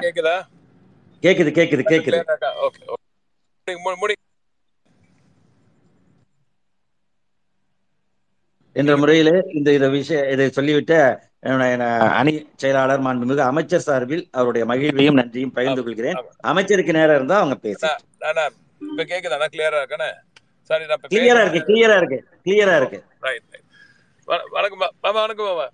[0.04, 0.36] கேக்குதா?
[1.22, 2.18] கேக்குது கேக்குது கேக்குது.
[3.66, 4.20] முடி-
[8.76, 10.96] என்ற முறையிலே இந்த இத விஷய இதை சொல்லிவிட்டு
[12.18, 16.18] அணி செயலாளர் மாண்புமிகு அமைச்சர் சார்பில் அவருடைய மகிழ்வையும் நன்றியும் பகிர்ந்து கொள்கிறேன்.
[16.50, 17.84] அமைச்சருக்கு நேரம் இருந்தா அவங்க பேசி.
[18.80, 19.36] இப்ப கேக்குதா?
[19.52, 20.08] கிளியரா இருக்கானே?
[20.70, 22.98] சாரி நான் கிளியரா இருக்கு கிளியரா இருக்கு கிளியரா இருக்கு.
[24.54, 25.66] வணக்கம் மாமா வணக்கம் மாமா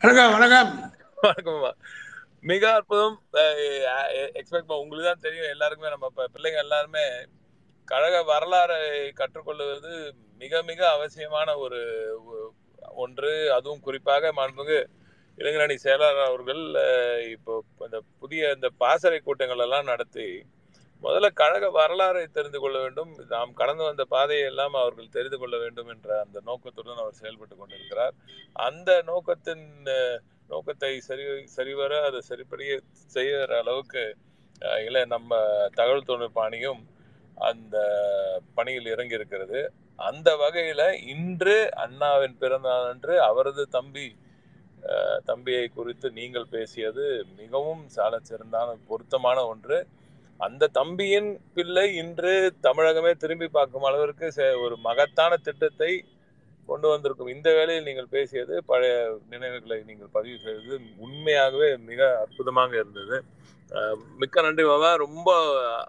[0.00, 0.70] வணக்கம் வணக்கம்
[1.18, 1.56] வணக்கம்.
[1.56, 1.70] மாமா
[2.50, 3.16] மிக அற்புதம்.
[4.38, 5.50] எக்ஸ்பெக்ட் உங்களுக்கு தான் தெரியும்.
[5.54, 7.04] எல்லாருக்குமே நம்ம பிள்ளைங்க எல்லாருமே
[7.88, 8.78] கழக வரலாறை
[9.20, 9.92] கற்றுக்கொள்வது
[10.42, 11.80] மிக மிக அவசியமான ஒரு
[13.02, 13.30] ஒன்று.
[13.56, 14.80] அதுவும் குறிப்பாக மாண்புமிகு
[15.38, 16.62] இளைஞரணி செயலாளர் அவர்கள்
[17.36, 17.52] இப்போ
[17.86, 20.26] இந்த புதிய இந்த பாசறை கூட்டங்கள் எல்லாம் நடத்தி
[21.04, 23.12] முதல்ல கழக வரலாறை தெரிந்து கொள்ள வேண்டும்.
[23.32, 28.14] நாம் கடந்து வந்த பாதையை எல்லாம் அவர்கள் தெரிந்து கொள்ள வேண்டும் என்ற அந்த நோக்கத்துடன் அவர் செயல்பட்டு கொண்டிருக்கிறார்.
[28.68, 29.64] அந்த நோக்கத்தின்
[30.52, 31.24] நோக்கத்தை சரி
[31.56, 32.72] சரிவர அதை சரிப்படிய
[33.10, 34.04] செய்கிற அளவுக்கு
[34.86, 35.30] இல்லை நம்ம
[35.74, 36.82] தகவல் தொழில்நுட்ப அணியும்
[37.48, 37.76] அந்த
[38.54, 39.60] பணியில் இறங்கி இருக்கிறது
[39.98, 44.06] அந்த வகையில் இன்று அண்ணாவின் பிறந்த நாள் அன்று அவரது தம்பி
[45.24, 47.04] தம்பியை குறித்து நீங்கள் பேசியது
[47.40, 49.78] மிகவும் சால சிறந்தான பொருத்தமான ஒன்று.
[50.40, 52.32] அந்த தம்பியின் பிள்ளை இன்று
[52.66, 54.28] தமிழகமே திரும்பி பார்க்கும் அளவிற்கு
[54.64, 55.92] ஒரு மகத்தான திட்டத்தை
[56.66, 57.26] கொண்டு வந்திருக்கும்.
[57.26, 63.22] இந்த வேளையில் நீங்கள் பேசியது பழைய நினைவுகளை நீங்கள் பதிவு செய்தது உண்மையாகவே மிக அற்புதமாக இருந்தது.
[64.18, 64.94] மிக்க நன்றி பாபா.
[64.94, 65.28] ரொம்ப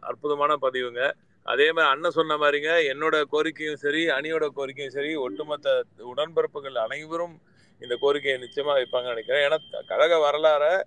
[0.02, 1.12] அற்புதமான பதிவுங்க.
[1.44, 7.42] அதே மாதிரி அண்ணன் சொன்ன மாதிரிங்க என்னோட கோரிக்கையும் சரி அணியோட கோரிக்கையும் சரி ஒட்டுமொத்த உடன்பிறப்புகள் அனைவரும்
[7.80, 9.50] இந்த கோரிக்கையை நிச்சயமா வைப்பாங்க நினைக்கிறேன்.
[9.50, 10.82] ஏன்னா கழக வரலாற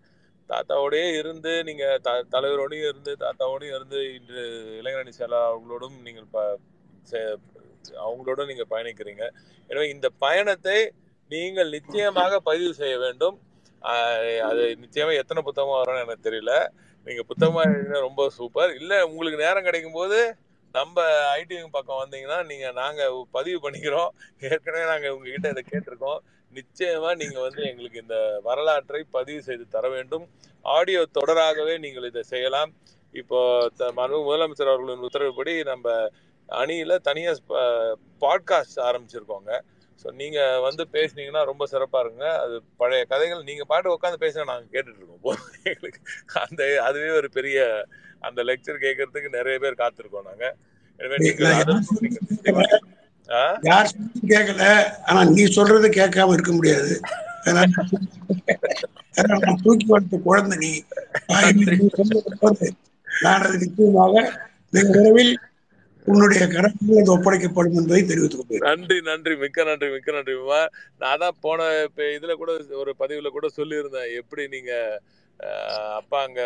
[0.48, 4.40] தாத்தாவோடயே இருந்து நீங்க த தலைவரோடையும் இருந்து தாத்தாவோடையும் இருந்து இன்று
[4.82, 6.58] இளைஞரணி செயலாளர்களோடும் நீங்கள் ப-
[7.10, 7.36] செ-
[7.94, 9.30] அவங்களோட நீங்க பயணிக்கிறீங்க.
[9.68, 10.92] எனவே இந்த பயணத்தை
[11.28, 13.40] நீங்கள் நிச்சயமாக பதிவு செய்ய வேண்டும்.
[13.80, 16.68] அது நிச்சயமா எத்தனை புத்தகம் வரும்னு எனக்கு தெரியல.
[17.04, 18.74] நீங்க புத்தகமா எழுதினா ரொம்ப சூப்பர்.
[18.74, 20.34] இல்ல உங்களுக்கு நேரம் கிடைக்கும் போது
[20.72, 21.02] நம்ம
[21.36, 24.08] ஐடி பக்கம் வந்தீங்கன்னா நீங்க நாங்க பதிவு பண்ணிக்கிறோம்.
[24.40, 26.18] ஏற்கனவே நாங்க உங்ககிட்ட இதை கேட்டிருக்கோம்.
[26.54, 30.28] நிச்சயமா நீங்க வந்து எங்களுக்கு இந்த வரலாற்றை பதிவு செய்து தர வேண்டும்.
[30.62, 32.74] ஆடியோ தொடராகவே நீங்கள் இதை செய்யலாம்.
[33.12, 36.08] இப்போ த- மனு முதலமைச்சர் அவர்களின் உத்தரவுப்படி நம்ம
[36.48, 37.32] அணியில தனியா
[38.24, 39.50] பாட்காஸ்ட் ஆரம்பிச்சிருக்கோங்க.
[40.02, 44.66] ஸோ நீங்க வந்து பேசுனீங்கன்னா ரொம்ப சிறப்பா இருங்க அது பழைய கதைகள் நீங்க பாட்டு உட்காந்து பேசினா நாங்க
[44.74, 46.00] கேட்டுட்டு இருக்கோம் போதும் எங்களுக்கு.
[46.44, 47.58] அந்த அதுவே ஒரு பெரிய
[48.28, 50.46] அந்த லெக்சர் கேட்கறதுக்கு நிறைய பேர் காத்திருக்கோம் நாங்க.
[51.00, 51.50] எனவே நீங்கள்
[53.68, 54.64] யார் நீங்கள் கேட்கல,
[55.08, 56.92] ஆனா நீ சொல்றது கேட்காம இருக்க முடியாது.
[59.64, 60.70] தூக்கி வளர்த்த குழந்தை நீ.
[63.06, 64.14] நான் நிச்சயமாக
[64.74, 65.34] மிக விரைவில்
[66.12, 68.64] உன்னுடைய கரத்தில் அது ஒப்படைக்கப்படும் என்பதை தெரிவித்துக் கொள்கிறேன்.
[68.68, 69.34] நன்றி நன்றி.
[69.42, 70.34] மிக்க நன்றி மிக்க நன்றி.
[71.02, 72.50] நான் தான் போன இப்ப இதுல கூட
[72.82, 74.10] ஒரு பதிவுல கூட சொல்லியிருந்தேன்.
[74.20, 74.72] எப்படி நீங்க
[76.00, 76.42] அப்பா அங்க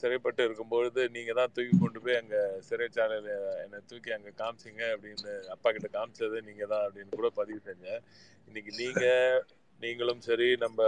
[0.00, 2.36] சிறைப்பட்டு இருக்கும்பொழுது நீங்க தான் தூக்கி கொண்டு போய் அங்க
[2.68, 3.30] சிறைச்சாலையில
[3.62, 8.02] என்னை தூக்கி அங்க காமிச்சிங்க அப்படின்னு அப்பா கிட்ட காமிச்சது நீங்க தான் அப்படின்னு கூட பதிவு செஞ்சேன்.
[8.48, 9.04] இன்னைக்கு நீங்க
[9.80, 10.80] நீங்களும் சரி நம்ம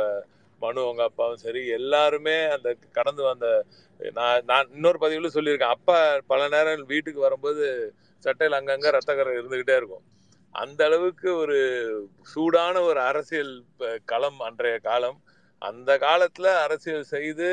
[0.62, 3.64] மனு உங்க அப்பாவும் சரி எல்லாருமே அந்த கடந்து வந்த
[4.12, 5.74] நான் நான் இன்னொரு பதிவுல சொல்லியிருக்கேன்.
[5.76, 10.04] அப்பா பல நேரம் வீட்டுக்கு வரும்போது சட்டையில் அங்கங்கே ரத்தக்கரை இருந்துக்கிட்டே இருக்கும்.
[10.50, 11.58] அந்த அளவுக்கு ஒரு
[12.22, 13.64] சூடான ஒரு அரசியல்
[14.04, 15.18] களம் அன்றைய காலம்.
[15.58, 17.48] அந்த காலத்தில் அரசியல் செய்து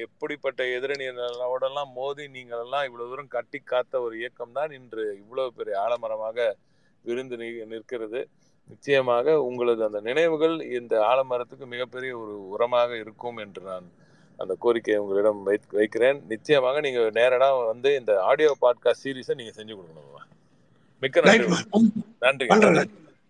[0.00, 6.52] எப்படிப்பட்ட எதிரணிகளோடெல்லாம் மோதி நீங்களெல்லாம் இவ்வளோ தூரம் கட்டி காத்த ஒரு இயக்கம் தான் இன்று இவ்வளோ பெரிய ஆலமரமாக
[7.02, 8.28] விருந்து நி- நிற்கிறது.
[8.70, 13.86] நிச்சயமாக உங்களது அந்த நினைவுகள் இந்த ஆலமரத்துக்கு மிகப்பெரிய ஒரு உரமாக இருக்கும் என்று நான்
[14.38, 16.18] அந்த கோரிக்கையை உங்களிடம் வை வைக்கிறேன்.
[16.32, 20.22] நிச்சயமாக நீங்க நேரடா வந்து இந்த ஆடியோ பாட்காஸ்ட் சீரீஸை நீங்க செஞ்சு கொடுக்கணுமா
[21.02, 21.48] மிக்க நன்றி.
[22.24, 22.46] நன்றி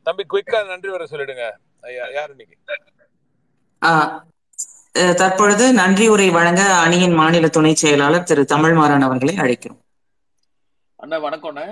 [0.07, 1.47] தம்பி குயிக்கா நன்றி வர சொல்லிடுங்க.
[1.89, 2.57] ஐயா யார் இன்னைக்கு?
[5.21, 8.43] தற்பொழுது நன்றி உரை வழங்க அணியின் மாநில துணை செயலாளர் திரு.
[8.55, 9.81] தமிழ்மாறன் அவர்களை அழைக்கிறோம்.
[10.99, 11.67] அண்ணா வணக்கம்ண்ணே.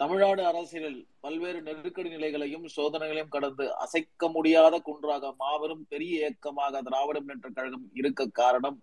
[0.00, 7.48] தமிழ்நாடு அரசியலில் பல்வேறு நெருக்கடி நிலைகளையும் சோதனைகளையும் கடந்து அசைக்க முடியாத குன்றாக மாபெரும் பெரிய இயக்கமாக திராவிட முன்னேற்ற
[7.50, 8.78] கழகம் இருக்க காரணம்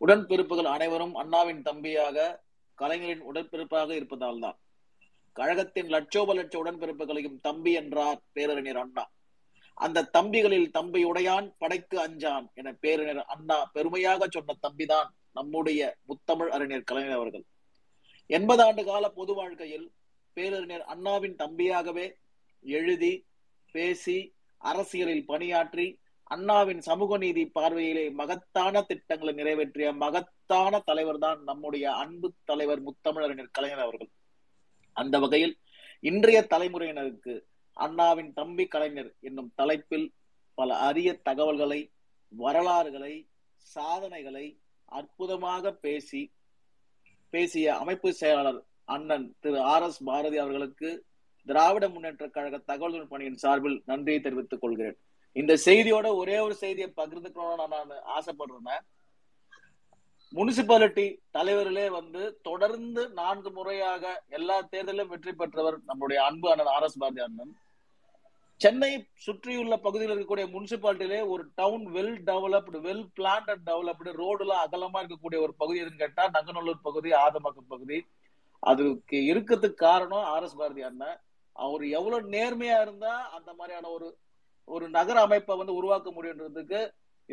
[0.00, 2.26] உடன்பிறப்புகள் அனைவரும் அண்ணாவின் தம்பியாக
[2.78, 4.58] கலைஞரின் உடன்பிறப்பாக இருப்பதால் தான்
[5.36, 9.04] கழகத்தின் லட்சோப லட்ச உடன்பிறப்புகளையும் தம்பி என்றார் பேரறிஞர் அண்ணா.
[9.76, 16.88] அந்த தம்பிகளில் தம்பி உடையான் படைக்கு அஞ்சான் என பேரறிஞர் அண்ணா பெருமையாக சொன்ன தம்பிதான் நம்முடைய முத்தமிழ் அறிஞர்
[16.90, 17.44] கலைஞர் அவர்கள்.
[18.30, 19.86] எண்பது ஆண்டு கால பொது வாழ்க்கையில்
[20.36, 22.16] பேரறிஞர் அண்ணாவின் தம்பியாகவே
[22.64, 23.26] எழுதி
[23.74, 32.34] பேசி அரசியலில் பணியாற்றி அண்ணாவின் சமூக நீதி பார்வையிலே மகத்தான திட்டங்களை நிறைவேற்றிய மகத்தான தலைவர் தான் நம்முடைய அன்பு
[32.44, 34.10] தலைவர் முத்தமிழறிஞர் கலைஞர் அவர்கள்.
[34.96, 35.58] அந்த வகையில்
[36.00, 37.44] இன்றைய தலைமுறையினருக்கு
[37.76, 40.14] அண்ணாவின் தம்பி கலைஞர் என்னும் தலைப்பில்
[40.54, 41.92] பல அரிய தகவல்களை
[42.32, 43.28] வரலாறுகளை
[43.66, 46.32] சாதனைகளை அற்புதமாக பேசி
[47.30, 48.60] பேசிய அமைப்பு செயலாளர்
[48.94, 50.90] அண்ணன் திரு ஆர் எஸ் பாரதி அவர்களுக்கு
[51.48, 54.96] திராவிட முன்னேற்ற கழக தகவல் பணியின் சார்பில் நன்றியை தெரிவித்துக் கொள்கிறேன்.
[55.36, 58.82] இந்த செய்தியோட ஒரே ஒரு செய்தியை பகிர்ந்துக்கணும்னு நான் ஆசைப்படுறேன்
[60.32, 64.04] முனிசிபாலிட்டி தலைவர்களே வந்து தொடர்ந்து நான்கு முறையாக
[64.38, 67.52] எல்லா தேர்தலிலும் வெற்றி பெற்றவர் நம்முடைய அன்பு அண்ணன் ஆர் எஸ் பாரதி அண்ணன்.
[68.60, 68.90] சென்னை
[69.24, 75.38] சுற்றியுள்ள பகுதியில் இருக்கக்கூடிய முனிசிபாலிட்டியிலே ஒரு town well developed well planned and developed ரோடுல அகலமா இருக்கக்கூடிய
[75.46, 77.98] ஒரு பகுதி எதுன்னு கேட்டா நங்கநல்லூர் பகுதி ஆதமக்கம் பகுதி.
[78.70, 81.16] அதுக்கு இருக்கிறதுக்கு காரணம் ஆர் எஸ் பாரதி அண்ணன்.
[81.56, 84.08] அவர் எவ்வளவு நேர்மையா இருந்தா அந்த மாதிரியான ஒரு
[84.68, 86.80] ஒரு நகர அமைப்பை வந்து உருவாக்க முடியுன்றதுக்கு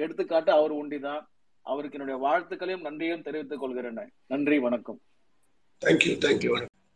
[0.04, 1.22] எடுத்துக்காட்டு அவர் உண்டிதான்.
[1.66, 4.02] அவருக்கு என்னுடைய வாழ்த்துக்களையும் நன்றியும் தெரிவித்துக் கொள்கிறேன்
[4.34, 5.00] நன்றி வணக்கம்.
[5.86, 6.52] தேங்க்யூ தேங்க்யூ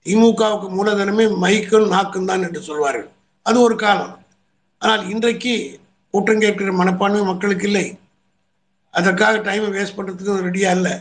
[0.05, 3.09] திமுகவுக்கு மூலதனமே மைக்கும் நாக்கும் தான் என்று சொல்வார்கள்.
[3.45, 4.15] அது ஒரு காலம்.
[4.81, 5.53] ஆனால் இன்றைக்கு
[6.13, 7.85] கூட்டம் கேட்கிற மனப்பான்மை மக்களுக்கு இல்லை.
[8.99, 10.95] அதற்காக டைமை வேஸ்ட் பண்ணுறதுக்கு ரெடியா இல்லை.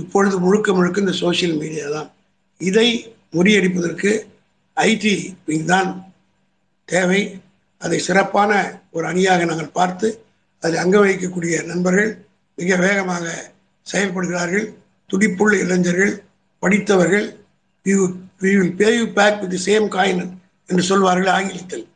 [0.00, 2.08] இப்பொழுது முழுக்க முழுக்க இந்த சோஷியல் மீடியா தான்.
[2.58, 4.26] இதை முறியடிப்பதற்கு
[4.76, 6.14] ஐடி விங் தான்
[6.84, 7.40] தேவை.
[7.78, 10.24] அதை சிறப்பான ஒரு அணியாக நாங்கள் பார்த்து
[10.60, 13.52] அதில் அங்க வகிக்கக்கூடிய நண்பர்கள் மிக வேகமாக
[13.92, 14.74] செயல்படுகிறார்கள்.
[15.10, 16.22] துடிப்புள்ள இளைஞர்கள்
[16.58, 17.44] படித்தவர்கள்
[17.86, 19.52] we will we will pay you back with
[20.66, 21.86] என்று சொல்வார்கள் ஆங்கிலத்தில்.